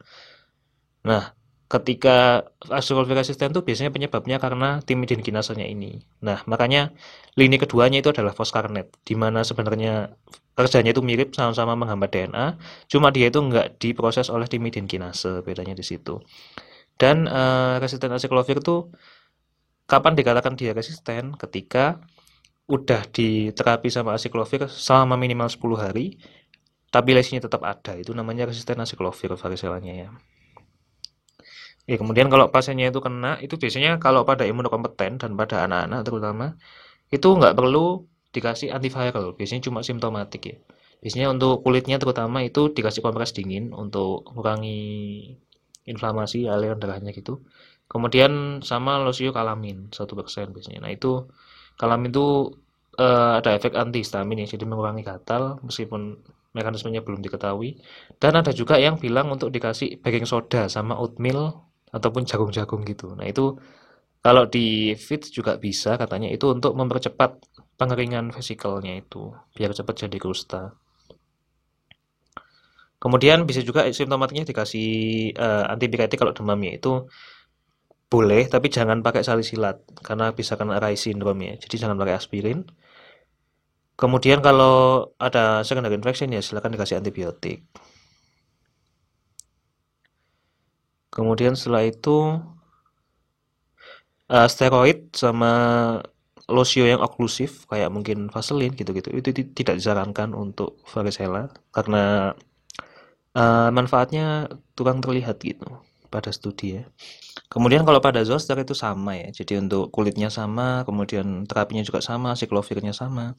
Nah, 1.05 1.37
ketika 1.67 2.47
asiklovir 2.71 3.19
resisten 3.19 3.51
itu 3.51 3.63
biasanya 3.67 3.91
penyebabnya 3.91 4.39
karena 4.39 4.79
timidin 4.87 5.19
kinasenya 5.19 5.67
ini. 5.67 5.99
Nah, 6.23 6.47
makanya 6.47 6.95
lini 7.35 7.59
keduanya 7.59 7.99
itu 8.03 8.15
adalah 8.15 8.33
foscarnet, 8.39 8.95
di 9.03 9.19
mana 9.19 9.43
sebenarnya 9.43 10.15
kerjanya 10.55 10.95
itu 10.95 11.03
mirip 11.03 11.35
sama-sama 11.35 11.75
menghambat 11.75 12.11
DNA, 12.15 12.47
cuma 12.87 13.11
dia 13.11 13.29
itu 13.29 13.43
nggak 13.43 13.83
diproses 13.83 14.31
oleh 14.31 14.47
timidin 14.47 14.87
kinase, 14.87 15.43
bedanya 15.43 15.75
di 15.75 15.83
situ. 15.83 16.23
Dan 16.97 17.29
uh, 17.29 17.77
resisten 17.83 18.15
asiklovir 18.15 18.63
itu 18.63 18.89
kapan 19.91 20.15
dikatakan 20.17 20.55
dia 20.57 20.73
resisten? 20.73 21.35
Ketika 21.37 22.01
udah 22.67 23.07
diterapi 23.11 23.89
sama 23.91 24.15
asiklovir 24.19 24.67
selama 24.67 25.15
minimal 25.15 25.47
10 25.47 25.63
hari 25.79 26.19
tapi 26.91 27.15
lesinya 27.15 27.47
tetap 27.47 27.63
ada 27.63 27.95
itu 27.95 28.11
namanya 28.11 28.51
resisten 28.51 28.79
asiklovir 28.83 29.39
varicellanya 29.39 29.93
ya 29.95 30.11
Ya, 31.91 31.97
kemudian 32.01 32.27
kalau 32.33 32.51
pasiennya 32.55 32.91
itu 32.91 33.01
kena, 33.07 33.39
itu 33.45 33.55
biasanya 33.63 33.91
kalau 34.05 34.27
pada 34.27 34.43
imunokompeten 34.51 35.23
dan 35.23 35.31
pada 35.41 35.57
anak-anak 35.67 36.01
terutama, 36.07 36.47
itu 37.15 37.29
nggak 37.39 37.55
perlu 37.59 38.07
dikasih 38.35 38.69
antiviral, 38.77 39.27
biasanya 39.39 39.63
cuma 39.71 39.81
simptomatik 39.87 40.43
ya. 40.51 40.57
Biasanya 41.03 41.27
untuk 41.35 41.63
kulitnya 41.65 41.97
terutama 42.03 42.43
itu 42.43 42.75
dikasih 42.77 43.01
kompres 43.05 43.31
dingin 43.37 43.71
untuk 43.71 44.27
mengurangi 44.35 44.79
inflamasi 45.87 46.51
aliran 46.51 46.79
darahnya 46.83 47.11
gitu. 47.15 47.43
Kemudian 47.87 48.63
sama 48.67 48.99
losio 48.99 49.31
kalamin 49.31 49.89
1% 49.95 50.51
biasanya. 50.55 50.81
Nah 50.85 50.91
itu 50.91 51.31
Kalamin 51.77 52.09
itu 52.09 52.57
uh, 52.97 53.37
ada 53.37 53.53
efek 53.53 53.77
antihistamin 53.77 54.41
ya, 54.45 54.57
jadi 54.57 54.65
mengurangi 54.65 55.05
gatal 55.05 55.61
meskipun 55.61 56.17
mekanismenya 56.57 57.05
belum 57.05 57.21
diketahui. 57.21 57.77
Dan 58.17 58.41
ada 58.41 58.49
juga 58.57 58.81
yang 58.81 58.97
bilang 58.97 59.29
untuk 59.29 59.53
dikasih 59.53 60.01
baking 60.01 60.25
soda 60.25 60.73
sama 60.73 60.97
oatmeal 60.97 61.66
ataupun 61.93 62.23
jagung-jagung 62.27 62.83
gitu. 62.87 63.15
Nah 63.19 63.27
itu 63.29 63.59
kalau 64.25 64.45
di 64.51 64.97
fit 64.99 65.23
juga 65.31 65.55
bisa 65.61 65.95
katanya 65.95 66.27
itu 66.33 66.51
untuk 66.51 66.75
mempercepat 66.75 67.39
pengeringan 67.79 68.35
vesikelnya 68.35 68.99
itu 68.99 69.31
biar 69.55 69.71
cepat 69.71 69.95
jadi 70.07 70.19
kusta. 70.19 70.75
Kemudian 72.97 73.45
bisa 73.47 73.61
juga 73.63 73.87
simptomatiknya 73.93 74.49
dikasih 74.49 74.89
uh, 75.37 75.71
antibiotik 75.71 76.19
kalau 76.19 76.33
demamnya 76.33 76.81
itu 76.81 77.07
boleh, 78.07 78.47
tapi 78.47 78.67
jangan 78.71 79.03
pakai 79.03 79.23
salisilat 79.27 79.83
karena 80.01 80.33
bisa 80.33 80.55
kena 80.59 80.79
Rai 80.79 80.97
syndrome 80.97 81.43
ya. 81.43 81.55
Jadi 81.63 81.75
jangan 81.87 81.99
pakai 82.01 82.15
aspirin. 82.17 82.65
Kemudian 83.97 84.41
kalau 84.45 85.09
ada 85.17 85.63
secondary 85.63 85.97
infection 85.97 86.29
ya 86.33 86.41
silakan 86.41 86.75
dikasih 86.75 87.01
antibiotik. 87.01 87.65
Kemudian 91.17 91.57
setelah 91.57 91.89
itu 91.89 92.37
uh, 94.29 94.49
steroid 94.53 95.17
sama 95.17 95.53
losio 96.47 96.85
yang 96.85 97.01
oklusif 97.01 97.65
kayak 97.67 97.89
mungkin 97.91 98.29
Vaseline 98.29 98.77
gitu-gitu 98.77 99.11
itu 99.17 99.33
tidak 99.57 99.81
disarankan 99.81 100.31
untuk 100.37 100.79
varicella 100.87 101.51
karena 101.75 102.37
uh, 103.33 103.69
manfaatnya 103.73 104.47
kurang 104.77 105.01
terlihat 105.01 105.41
gitu 105.41 105.67
pada 106.13 106.31
studi 106.31 106.81
ya. 106.81 106.85
Kemudian 107.51 107.83
kalau 107.83 107.99
pada 107.99 108.23
zoster 108.23 108.59
itu 108.63 108.75
sama 108.75 109.19
ya, 109.19 109.29
jadi 109.31 109.63
untuk 109.63 109.91
kulitnya 109.93 110.33
sama, 110.33 110.83
kemudian 110.89 111.47
terapinya 111.47 111.83
juga 111.85 112.03
sama, 112.03 112.35
siklovirnya 112.35 112.91
sama. 112.97 113.35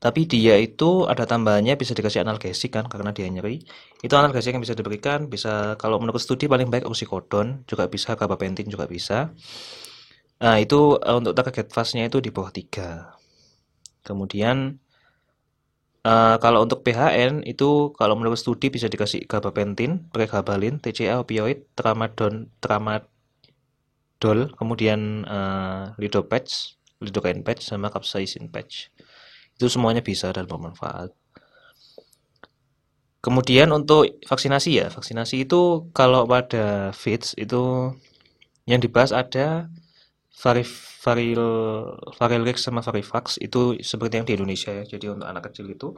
Tapi 0.00 0.24
dia 0.24 0.56
itu 0.56 1.04
ada 1.04 1.28
tambahannya 1.28 1.76
bisa 1.76 1.92
dikasih 1.92 2.24
analgesik 2.24 2.72
kan 2.72 2.88
karena 2.88 3.12
dia 3.12 3.28
nyeri. 3.28 3.60
Itu 4.00 4.16
analgesik 4.16 4.56
yang 4.56 4.64
bisa 4.64 4.72
diberikan 4.72 5.28
bisa 5.28 5.76
kalau 5.76 6.00
menurut 6.00 6.24
studi 6.24 6.48
paling 6.48 6.72
baik 6.72 6.88
oksikodon 6.88 7.68
juga 7.68 7.84
bisa, 7.84 8.16
gabapentin 8.16 8.64
juga 8.72 8.88
bisa. 8.88 9.28
Nah, 10.40 10.56
itu 10.56 10.96
uh, 10.96 11.20
untuk 11.20 11.36
target 11.36 11.68
fase-nya 11.68 12.08
itu 12.08 12.16
di 12.24 12.32
bawah 12.32 12.48
3. 12.48 13.12
Kemudian 14.00 14.80
uh, 16.08 16.36
kalau 16.40 16.64
untuk 16.64 16.80
PHN 16.80 17.44
itu 17.44 17.92
kalau 17.92 18.16
menurut 18.16 18.40
studi 18.40 18.72
bisa 18.72 18.88
dikasih 18.88 19.28
gabapentin, 19.28 20.08
pregabalin, 20.08 20.80
TCA 20.80 21.20
opioid, 21.20 21.68
tramadol, 21.76 22.48
tramadol, 22.56 24.48
kemudian 24.56 25.28
uh, 25.28 25.92
lidopatch, 26.00 26.80
lidocaine 27.04 27.44
patch 27.44 27.68
sama 27.68 27.92
capsaicin 27.92 28.48
patch. 28.48 28.88
Itu 29.60 29.68
semuanya 29.68 30.00
bisa 30.00 30.32
dan 30.32 30.48
bermanfaat. 30.48 31.12
Kemudian 33.20 33.68
untuk 33.76 34.08
vaksinasi 34.24 34.80
ya, 34.80 34.88
vaksinasi 34.88 35.44
itu 35.44 35.92
kalau 35.92 36.24
pada 36.24 36.96
FITS 36.96 37.36
itu 37.36 37.92
yang 38.64 38.80
dibahas 38.80 39.12
ada 39.12 39.68
Varif, 40.40 41.04
Varil, 41.04 41.44
sama 42.56 42.80
Varivax 42.80 43.36
itu 43.36 43.76
seperti 43.84 44.16
yang 44.16 44.24
di 44.24 44.32
Indonesia 44.40 44.72
ya. 44.72 44.88
Jadi 44.88 45.12
untuk 45.12 45.28
anak 45.28 45.52
kecil 45.52 45.68
itu 45.68 45.92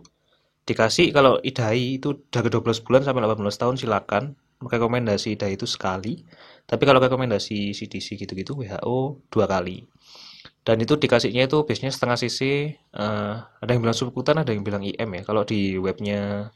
dikasih 0.67 1.15
kalau 1.15 1.39
idai 1.43 1.99
itu 1.99 2.27
dari 2.31 2.51
12 2.51 2.83
bulan 2.87 3.03
sampai 3.07 3.23
18 3.23 3.63
tahun 3.63 3.77
silakan 3.79 4.25
rekomendasi 4.63 5.35
idai 5.35 5.59
itu 5.59 5.67
sekali 5.67 6.23
tapi 6.71 6.87
kalau 6.87 7.03
rekomendasi 7.03 7.75
CDC 7.75 8.15
gitu-gitu 8.15 8.55
WHO 8.55 9.27
dua 9.27 9.51
kali 9.51 9.83
dan 10.63 10.77
itu 10.79 10.95
dikasihnya 10.95 11.51
itu 11.51 11.59
biasanya 11.67 11.91
setengah 11.91 12.17
cc 12.23 12.41
uh, 12.95 13.35
ada 13.59 13.71
yang 13.75 13.83
bilang 13.83 13.99
subkutan 13.99 14.39
ada 14.39 14.55
yang 14.55 14.63
bilang 14.63 14.87
IM 14.87 15.11
ya. 15.19 15.23
Kalau 15.27 15.43
di 15.43 15.75
webnya 15.79 16.55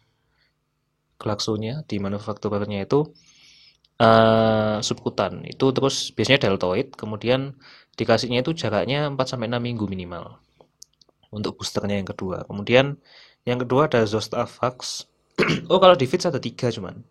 Glaxonya 1.19 1.83
di 1.91 1.97
manufakturernya 1.99 2.87
itu 2.87 3.11
uh, 3.99 4.79
subkutan. 4.79 5.43
Itu 5.43 5.75
terus 5.75 6.15
biasanya 6.15 6.47
deltoid 6.47 6.95
kemudian 6.95 7.59
dikasihnya 7.99 8.47
itu 8.47 8.55
jaraknya 8.55 9.11
4 9.11 9.19
sampai 9.27 9.51
6 9.51 9.59
minggu 9.59 9.85
minimal 9.91 10.39
untuk 11.35 11.59
boosternya 11.59 11.99
yang 11.99 12.07
kedua. 12.07 12.47
Kemudian 12.47 13.01
yang 13.43 13.59
kedua 13.59 13.91
ada 13.91 14.07
Zostavax 14.07 15.11
oh 15.73 15.79
kalau 15.83 15.99
di 15.99 16.07
Fitz 16.07 16.31
ada 16.31 16.39
tiga 16.39 16.71
cuman. 16.71 17.03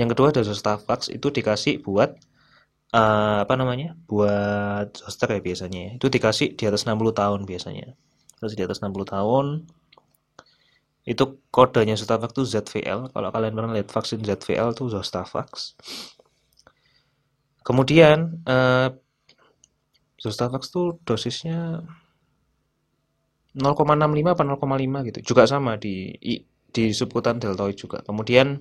Yang 0.00 0.16
kedua 0.16 0.32
ada 0.32 0.40
Zostavax 0.40 1.12
itu 1.12 1.28
dikasih 1.28 1.84
buat 1.84 2.16
uh, 2.96 3.44
apa 3.44 3.54
namanya? 3.60 3.92
Buat 4.08 4.96
zoster 4.96 5.28
ya 5.36 5.40
biasanya 5.44 6.00
itu 6.00 6.08
dikasih 6.08 6.56
di 6.56 6.64
atas 6.64 6.88
60 6.88 7.12
tahun 7.12 7.40
biasanya. 7.44 7.92
Terus 8.40 8.52
di 8.56 8.62
atas 8.64 8.80
60 8.80 8.96
tahun 9.04 9.46
itu 11.06 11.24
kodenya 11.54 11.94
Zostavax 11.94 12.34
itu 12.34 12.42
ZVL 12.42 13.14
kalau 13.14 13.28
kalian 13.30 13.54
pernah 13.54 13.72
lihat 13.78 13.94
vaksin 13.94 14.26
ZVL 14.26 14.74
itu 14.74 14.90
Zostavax 14.90 15.78
kemudian 17.62 18.42
uh, 18.42 18.90
Zostavax 20.18 20.74
tuh 20.74 20.98
dosisnya 21.06 21.86
0,65 23.56 24.36
apa 24.36 24.42
0,5 24.44 25.08
gitu. 25.12 25.18
Juga 25.32 25.48
sama 25.48 25.80
di 25.80 26.12
di 26.68 26.92
subkutan 26.92 27.40
deltoid 27.40 27.76
juga. 27.76 27.98
Kemudian 28.04 28.60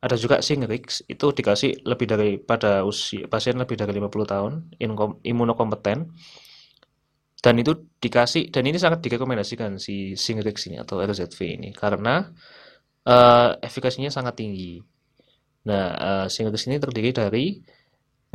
ada 0.00 0.16
juga 0.16 0.40
Singrix 0.40 1.04
itu 1.04 1.26
dikasih 1.28 1.84
lebih 1.84 2.06
dari 2.08 2.30
pada 2.40 2.88
usia 2.88 3.28
pasien 3.28 3.60
lebih 3.60 3.76
dari 3.76 3.92
50 3.92 4.32
tahun 4.32 4.52
imunokompeten 5.20 6.08
dan 7.40 7.54
itu 7.56 7.72
dikasih 8.00 8.52
dan 8.52 8.68
ini 8.68 8.76
sangat 8.76 9.00
direkomendasikan 9.00 9.80
si 9.80 10.16
Singrix 10.16 10.68
ini 10.68 10.80
atau 10.80 11.00
RZV 11.00 11.38
ini 11.56 11.68
karena 11.72 12.28
uh, 13.08 13.56
efikasinya 13.64 14.12
sangat 14.12 14.44
tinggi. 14.44 14.80
Nah, 15.64 15.86
uh, 15.96 16.26
Singrix 16.28 16.68
ini 16.68 16.76
terdiri 16.76 17.10
dari 17.16 17.44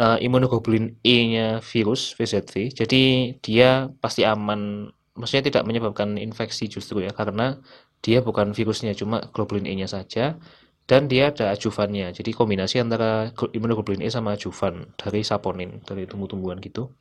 uh, 0.01 0.17
imunoglobulin 0.17 1.01
E-nya 1.05 1.61
virus 1.61 2.17
VZV. 2.17 2.73
Jadi 2.73 3.03
dia 3.45 3.89
pasti 4.01 4.25
aman, 4.25 4.89
maksudnya 5.13 5.53
tidak 5.53 5.63
menyebabkan 5.69 6.17
infeksi 6.17 6.65
justru 6.65 7.05
ya 7.05 7.13
karena 7.13 7.61
dia 8.01 8.25
bukan 8.25 8.53
virusnya 8.57 8.97
cuma 8.97 9.21
globulin 9.33 9.69
E-nya 9.69 9.85
saja 9.85 10.37
dan 10.85 11.09
dia 11.09 11.33
ada 11.33 11.53
ajuvannya. 11.53 12.13
Jadi 12.13 12.31
kombinasi 12.33 12.81
antara 12.81 13.33
imunoglobulin 13.33 14.05
E 14.05 14.09
sama 14.13 14.37
ajuvan 14.37 14.93
dari 14.97 15.25
saponin 15.25 15.81
dari 15.81 16.05
tumbuh-tumbuhan 16.05 16.61
gitu. 16.61 16.93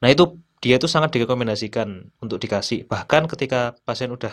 Nah, 0.00 0.08
itu 0.10 0.38
dia 0.60 0.76
itu 0.76 0.86
sangat 0.86 1.16
direkomendasikan 1.16 2.12
untuk 2.20 2.36
dikasih 2.36 2.84
bahkan 2.84 3.24
ketika 3.24 3.72
pasien 3.88 4.12
udah 4.12 4.32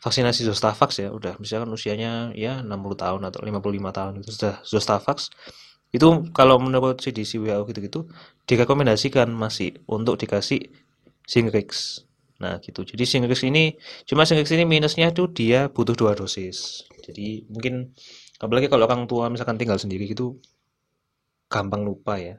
vaksinasi 0.00 0.46
Zostavax 0.46 1.02
ya 1.02 1.10
udah 1.12 1.36
misalkan 1.42 1.68
usianya 1.74 2.32
ya 2.32 2.62
60 2.62 2.70
tahun 2.96 3.20
atau 3.26 3.42
55 3.42 3.98
tahun 3.98 4.12
itu 4.22 4.30
sudah 4.32 4.54
Zostavax 4.64 5.28
itu 5.90 6.30
kalau 6.30 6.62
menurut 6.62 7.02
CDC 7.02 7.42
WHO 7.42 7.66
gitu-gitu 7.66 8.06
direkomendasikan 8.46 9.26
masih 9.34 9.76
untuk 9.90 10.16
dikasih 10.16 10.70
Singrix 11.26 12.00
nah 12.40 12.56
gitu 12.62 12.86
jadi 12.86 13.04
Singrix 13.04 13.44
ini 13.44 13.76
cuma 14.08 14.24
Singrix 14.24 14.48
ini 14.54 14.64
minusnya 14.64 15.12
tuh 15.12 15.28
dia 15.28 15.68
butuh 15.68 15.92
dua 15.92 16.16
dosis 16.16 16.88
jadi 17.10 17.44
mungkin 17.50 17.74
apalagi 18.38 18.70
kalau 18.72 18.86
orang 18.86 19.04
tua 19.10 19.26
misalkan 19.28 19.58
tinggal 19.60 19.76
sendiri 19.82 20.06
gitu 20.08 20.38
gampang 21.50 21.82
lupa 21.82 22.14
ya 22.16 22.38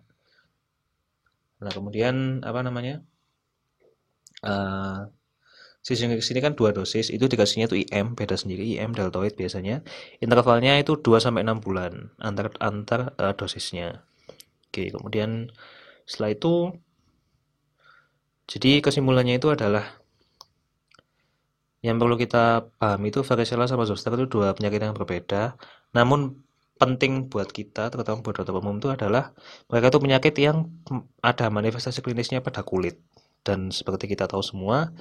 Nah, 1.61 1.71
kemudian 1.71 2.41
apa 2.41 2.59
namanya? 2.65 3.05
Uh, 4.41 5.05
si 5.85 5.93
sini 5.93 6.39
kan 6.41 6.57
dua 6.57 6.73
dosis, 6.73 7.13
itu 7.13 7.25
dikasihnya 7.29 7.69
itu 7.69 7.77
IM 7.85 8.17
beda 8.17 8.33
sendiri, 8.33 8.65
IM 8.77 8.97
deltoid 8.97 9.37
biasanya. 9.37 9.85
Intervalnya 10.17 10.81
itu 10.81 10.97
2 10.97 11.21
sampai 11.21 11.45
6 11.45 11.61
bulan 11.61 12.09
antar 12.17 12.49
antar 12.57 13.13
uh, 13.21 13.33
dosisnya. 13.37 14.01
Oke, 14.69 14.89
kemudian 14.89 15.53
setelah 16.09 16.33
itu 16.33 16.53
jadi 18.49 18.81
kesimpulannya 18.81 19.37
itu 19.37 19.53
adalah 19.53 20.00
yang 21.81 21.97
perlu 21.97 22.15
kita 22.23 22.69
pahami 22.77 23.09
itu 23.09 23.25
varicella 23.25 23.65
sama 23.65 23.83
zoster 23.89 24.13
itu 24.13 24.25
dua 24.29 24.53
penyakit 24.57 24.79
yang 24.85 24.93
berbeda. 24.93 25.57
Namun 25.97 26.37
penting 26.81 27.29
buat 27.29 27.49
kita, 27.49 27.89
terutama 27.93 28.21
buat 28.25 28.35
dokter 28.37 28.53
umum 28.57 28.77
itu 28.81 28.89
adalah 28.89 29.33
mereka 29.69 29.85
itu 29.93 29.99
penyakit 30.01 30.33
yang 30.37 30.57
ada 31.21 31.45
manifestasi 31.49 31.99
klinisnya 32.05 32.39
pada 32.45 32.61
kulit. 32.65 33.01
Dan 33.45 33.73
seperti 33.73 34.05
kita 34.13 34.29
tahu 34.29 34.41
semua, 34.45 34.93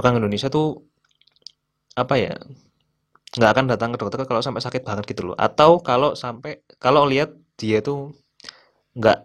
orang 0.00 0.14
Indonesia 0.20 0.48
tuh 0.48 0.84
apa 1.92 2.14
ya 2.16 2.32
nggak 3.36 3.50
akan 3.56 3.64
datang 3.72 3.90
ke 3.92 3.98
dokter 4.00 4.20
kalau 4.28 4.42
sampai 4.44 4.62
sakit 4.64 4.82
banget 4.88 5.04
gitu 5.12 5.32
loh. 5.32 5.36
Atau 5.36 5.80
kalau 5.80 6.12
sampai 6.16 6.64
kalau 6.80 7.04
lihat 7.08 7.36
dia 7.60 7.80
tuh 7.84 8.12
nggak 8.98 9.18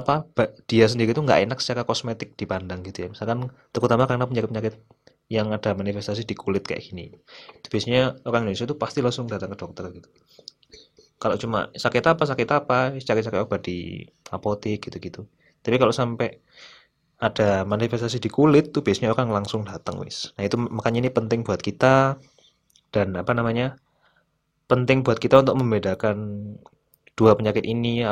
apa 0.00 0.14
dia 0.70 0.86
sendiri 0.92 1.10
tuh 1.16 1.24
nggak 1.26 1.40
enak 1.50 1.58
secara 1.62 1.82
kosmetik 1.88 2.36
dipandang 2.40 2.80
gitu 2.88 3.04
ya. 3.04 3.08
Misalkan 3.12 3.48
terutama 3.74 4.04
karena 4.10 4.24
penyakit-penyakit 4.28 4.74
yang 5.30 5.54
ada 5.54 5.70
manifestasi 5.78 6.26
di 6.26 6.34
kulit 6.34 6.66
kayak 6.66 6.82
gini. 6.90 7.06
Itu 7.56 7.66
biasanya 7.70 8.18
orang 8.26 8.50
Indonesia 8.50 8.66
tuh 8.66 8.78
pasti 8.82 8.98
langsung 8.98 9.30
datang 9.30 9.54
ke 9.54 9.58
dokter 9.62 9.84
gitu. 9.94 10.08
Kalau 11.22 11.36
cuma 11.38 11.70
sakit 11.70 12.04
apa 12.10 12.22
sakit 12.26 12.48
apa 12.50 12.78
cari-cari 12.98 13.38
obat 13.38 13.60
di 13.62 14.02
apotek 14.34 14.90
gitu-gitu. 14.90 15.28
Tapi 15.62 15.76
kalau 15.78 15.94
sampai 15.94 16.40
ada 17.20 17.62
manifestasi 17.68 18.18
di 18.18 18.32
kulit 18.32 18.72
tuh 18.74 18.82
biasanya 18.82 19.12
orang 19.14 19.28
langsung 19.30 19.62
datang 19.62 20.00
wis. 20.00 20.32
Nah 20.40 20.48
itu 20.48 20.56
makanya 20.56 21.04
ini 21.06 21.10
penting 21.12 21.40
buat 21.46 21.60
kita 21.60 22.16
dan 22.90 23.08
apa 23.14 23.32
namanya 23.36 23.76
penting 24.70 25.04
buat 25.04 25.20
kita 25.20 25.44
untuk 25.44 25.56
membedakan 25.60 26.16
dua 27.18 27.36
penyakit 27.36 27.68
ini 27.68 28.02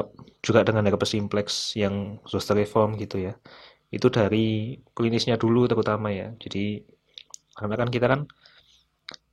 juga 0.44 0.60
dengan 0.68 0.84
herpes 0.84 1.16
simplex 1.16 1.72
yang 1.74 2.20
zoster 2.28 2.60
gitu 3.00 3.16
ya. 3.16 3.32
Itu 3.88 4.12
dari 4.12 4.76
klinisnya 4.92 5.40
dulu 5.40 5.64
terutama 5.64 6.12
ya. 6.12 6.36
Jadi 6.36 6.84
karena 7.58 7.74
kan 7.80 7.88
kita 7.90 8.06
kan 8.12 8.20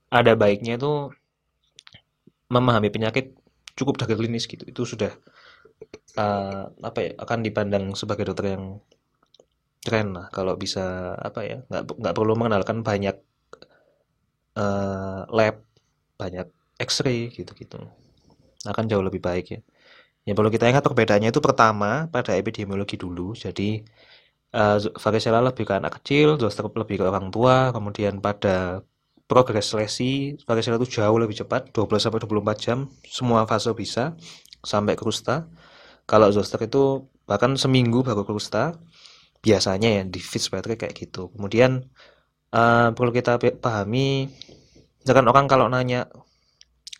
ada 0.09 0.33
baiknya 0.33 0.81
itu 0.81 1.13
memahami 2.49 2.89
penyakit 2.93 3.35
cukup 3.77 4.01
dari 4.01 4.13
klinis 4.17 4.45
gitu. 4.49 4.63
Itu 4.65 4.81
sudah 4.88 5.11
uh, 6.17 6.63
apa 6.81 6.99
ya 7.01 7.11
akan 7.19 7.39
dipandang 7.45 7.85
sebagai 7.99 8.25
dokter 8.29 8.55
yang 8.57 8.81
keren 9.85 10.15
lah. 10.17 10.27
Kalau 10.33 10.57
bisa 10.57 11.15
apa 11.19 11.39
ya 11.45 11.57
nggak 11.69 11.83
nggak 12.01 12.15
perlu 12.15 12.33
mengenalkan 12.39 12.81
banyak 12.81 13.15
uh, 14.57 15.21
lab 15.29 15.55
banyak 16.17 16.47
X-ray 16.79 17.31
gitu-gitu. 17.31 17.79
Akan 18.65 18.89
jauh 18.89 19.03
lebih 19.05 19.21
baik 19.21 19.45
ya. 19.51 19.59
Yang 20.25 20.35
perlu 20.41 20.49
kita 20.49 20.65
ingat 20.71 20.83
perbedaannya 20.88 21.29
itu 21.29 21.41
pertama 21.43 22.09
pada 22.09 22.33
epidemiologi 22.33 22.97
dulu. 22.97 23.38
Jadi 23.38 23.85
uh, 24.55 24.79
varicella 24.95 25.43
lebih 25.43 25.67
ke 25.67 25.73
anak 25.75 25.99
kecil 26.01 26.39
zoster 26.39 26.65
lebih 26.71 27.03
ke 27.03 27.05
orang 27.05 27.27
tua 27.29 27.75
kemudian 27.75 28.23
pada 28.23 28.81
progres 29.25 29.73
lesi 29.73 30.37
varicella 30.47 30.77
itu 30.79 31.01
jauh 31.01 31.17
lebih 31.17 31.35
cepat 31.43 31.73
12 31.73 31.97
sampai 31.97 32.19
24 32.23 32.63
jam 32.65 32.77
semua 33.03 33.43
fase 33.49 33.73
bisa 33.75 34.13
sampai 34.65 34.97
krusta. 34.97 35.49
Kalau 36.05 36.29
zoster 36.29 36.61
itu 36.65 37.09
bahkan 37.25 37.57
seminggu 37.57 38.05
baru 38.05 38.21
krusta 38.25 38.77
biasanya 39.41 40.01
ya 40.01 40.03
di 40.05 40.21
Fitzpatrick 40.21 40.85
kayak 40.85 40.93
gitu. 40.93 41.33
Kemudian 41.33 41.85
uh, 42.53 42.93
perlu 42.93 43.09
kita 43.13 43.41
pahami 43.61 44.29
misalkan 45.01 45.25
orang 45.29 45.45
kalau 45.49 45.65
nanya 45.69 46.09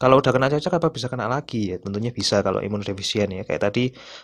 kalau 0.02 0.16
udah 0.20 0.32
kena 0.36 0.48
cacak 0.52 0.74
apa 0.78 0.88
bisa 0.92 1.08
kena 1.12 1.26
lagi? 1.36 1.72
Ya 1.72 1.78
tentunya 1.84 2.12
bisa 2.20 2.36
kalau 2.46 2.60
imunodefisien 2.66 3.30
ya. 3.32 3.44
Kayak 3.48 3.62
tadi 3.72 3.84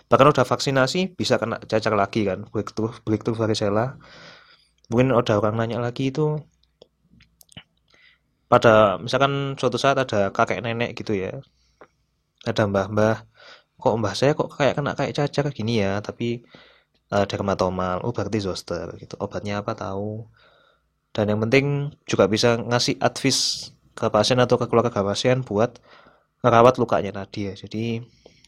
bahkan 0.09 0.27
udah 0.33 0.45
vaksinasi 0.51 1.15
bisa 1.19 1.35
kena 1.41 1.57
cacak 1.71 1.93
lagi 1.95 2.21
kan? 2.29 2.39
Breakthrough 2.51 2.93
breakthrough 3.07 3.37
varicella. 3.39 3.95
Mungkin 4.91 5.07
udah 5.15 5.35
orang 5.39 5.55
nanya 5.59 5.79
lagi 5.79 6.11
itu 6.11 6.39
pada 8.51 8.99
misalkan 8.99 9.55
suatu 9.55 9.77
saat 9.79 9.95
ada 10.03 10.27
kakek 10.35 10.59
nenek 10.59 10.91
gitu 10.99 11.15
ya 11.15 11.39
ada 12.43 12.67
mbah-mbah 12.67 13.23
kok 13.81 13.93
mbah 13.95 14.13
saya 14.19 14.31
kok 14.35 14.51
kayak 14.57 14.75
kena 14.77 14.91
kayak 14.99 15.15
cacar 15.17 15.45
gini 15.55 15.79
ya 15.83 16.03
tapi 16.03 16.43
uh, 17.13 17.25
dermatomal. 17.27 17.97
Oh 18.05 18.11
berarti 18.15 18.39
zoster 18.41 18.87
gitu. 19.01 19.15
Obatnya 19.19 19.61
apa 19.61 19.75
tahu? 19.75 20.25
Dan 21.11 21.25
yang 21.31 21.39
penting 21.43 21.65
juga 22.07 22.25
bisa 22.31 22.55
ngasih 22.55 22.95
advice 23.03 23.73
ke 23.97 24.07
pasien 24.09 24.39
atau 24.39 24.55
ke 24.59 24.65
keluarga 24.69 24.91
pasien 25.03 25.43
buat 25.43 25.79
merawat 26.43 26.77
lukanya 26.81 27.11
tadi 27.23 27.51
ya. 27.51 27.53
Jadi 27.53 28.01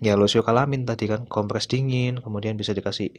ya 0.04 0.14
losio 0.20 0.42
kalamin 0.44 0.84
tadi 0.84 1.08
kan 1.08 1.24
kompres 1.30 1.70
dingin 1.72 2.20
kemudian 2.20 2.60
bisa 2.60 2.76
dikasih 2.76 3.10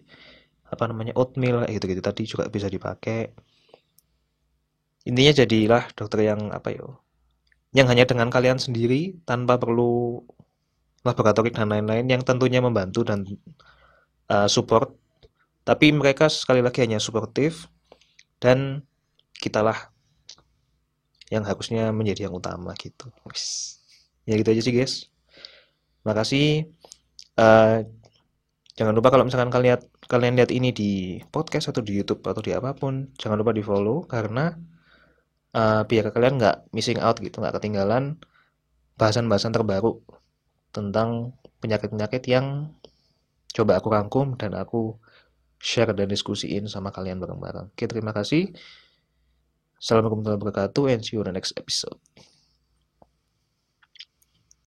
apa 0.69 0.85
namanya 0.91 1.15
oatmeal 1.17 1.65
gitu 1.71 1.85
gitu 1.87 2.03
tadi 2.03 2.23
juga 2.29 2.51
bisa 2.51 2.67
dipakai. 2.69 3.33
Intinya 5.05 5.33
jadilah 5.37 5.85
dokter 5.93 6.25
yang 6.25 6.51
apa 6.51 6.69
ya 6.73 6.89
yang 7.75 7.91
hanya 7.91 8.07
dengan 8.07 8.31
kalian 8.31 8.57
sendiri 8.57 9.19
tanpa 9.27 9.59
perlu 9.59 10.23
laboratorik 11.05 11.53
dan 11.53 11.69
lain-lain 11.69 12.07
yang 12.09 12.23
tentunya 12.25 12.63
membantu 12.63 13.05
dan 13.05 13.27
uh, 14.31 14.49
support. 14.49 14.95
Tapi 15.67 15.93
mereka 15.93 16.31
sekali 16.31 16.61
lagi 16.61 16.85
hanya 16.85 17.01
suportif 17.01 17.69
dan 18.41 18.85
kitalah 19.37 19.94
yang 21.35 21.43
harusnya 21.43 21.91
menjadi 21.91 22.31
yang 22.31 22.35
utama 22.39 22.71
gitu. 22.79 23.11
Ya 24.25 24.39
gitu 24.39 24.49
aja 24.55 24.63
sih 24.63 24.71
guys. 24.71 25.11
Makasih. 26.07 26.71
Uh, 27.35 27.83
jangan 28.79 28.95
lupa 28.95 29.11
kalau 29.11 29.27
misalkan 29.27 29.51
kalian 29.51 29.75
lihat 29.75 29.83
kalian 30.07 30.35
lihat 30.39 30.51
ini 30.55 30.71
di 30.71 31.19
podcast 31.35 31.75
atau 31.75 31.83
di 31.83 31.99
YouTube 31.99 32.23
atau 32.23 32.39
di 32.39 32.55
apa 32.55 32.79
pun, 32.79 33.11
jangan 33.19 33.43
lupa 33.43 33.51
di 33.51 33.67
follow 33.67 34.07
karena 34.07 34.55
uh, 35.59 35.83
biar 35.83 36.15
kalian 36.15 36.39
nggak 36.39 36.71
missing 36.71 37.03
out 37.03 37.19
gitu, 37.19 37.43
nggak 37.43 37.59
ketinggalan 37.59 38.23
bahasan-bahasan 38.95 39.51
terbaru 39.51 39.99
tentang 40.71 41.35
penyakit-penyakit 41.59 42.23
yang 42.31 42.71
coba 43.51 43.83
aku 43.83 43.89
rangkum 43.91 44.39
dan 44.39 44.55
aku 44.55 44.99
share 45.59 45.91
dan 45.97 46.07
diskusiin 46.11 46.71
sama 46.71 46.95
kalian 46.95 47.19
bareng-bareng. 47.19 47.75
Oke, 47.75 47.91
terima 47.91 48.15
kasih. 48.15 48.55
Assalamualaikum 49.85 50.25
warahmatullahi 50.25 50.41
wabarakatuh 50.49 50.85
and 50.97 51.01
see 51.05 51.13
you 51.13 51.21
on 51.21 51.29
the 51.29 51.37
next 51.37 51.53
episode. 51.61 52.01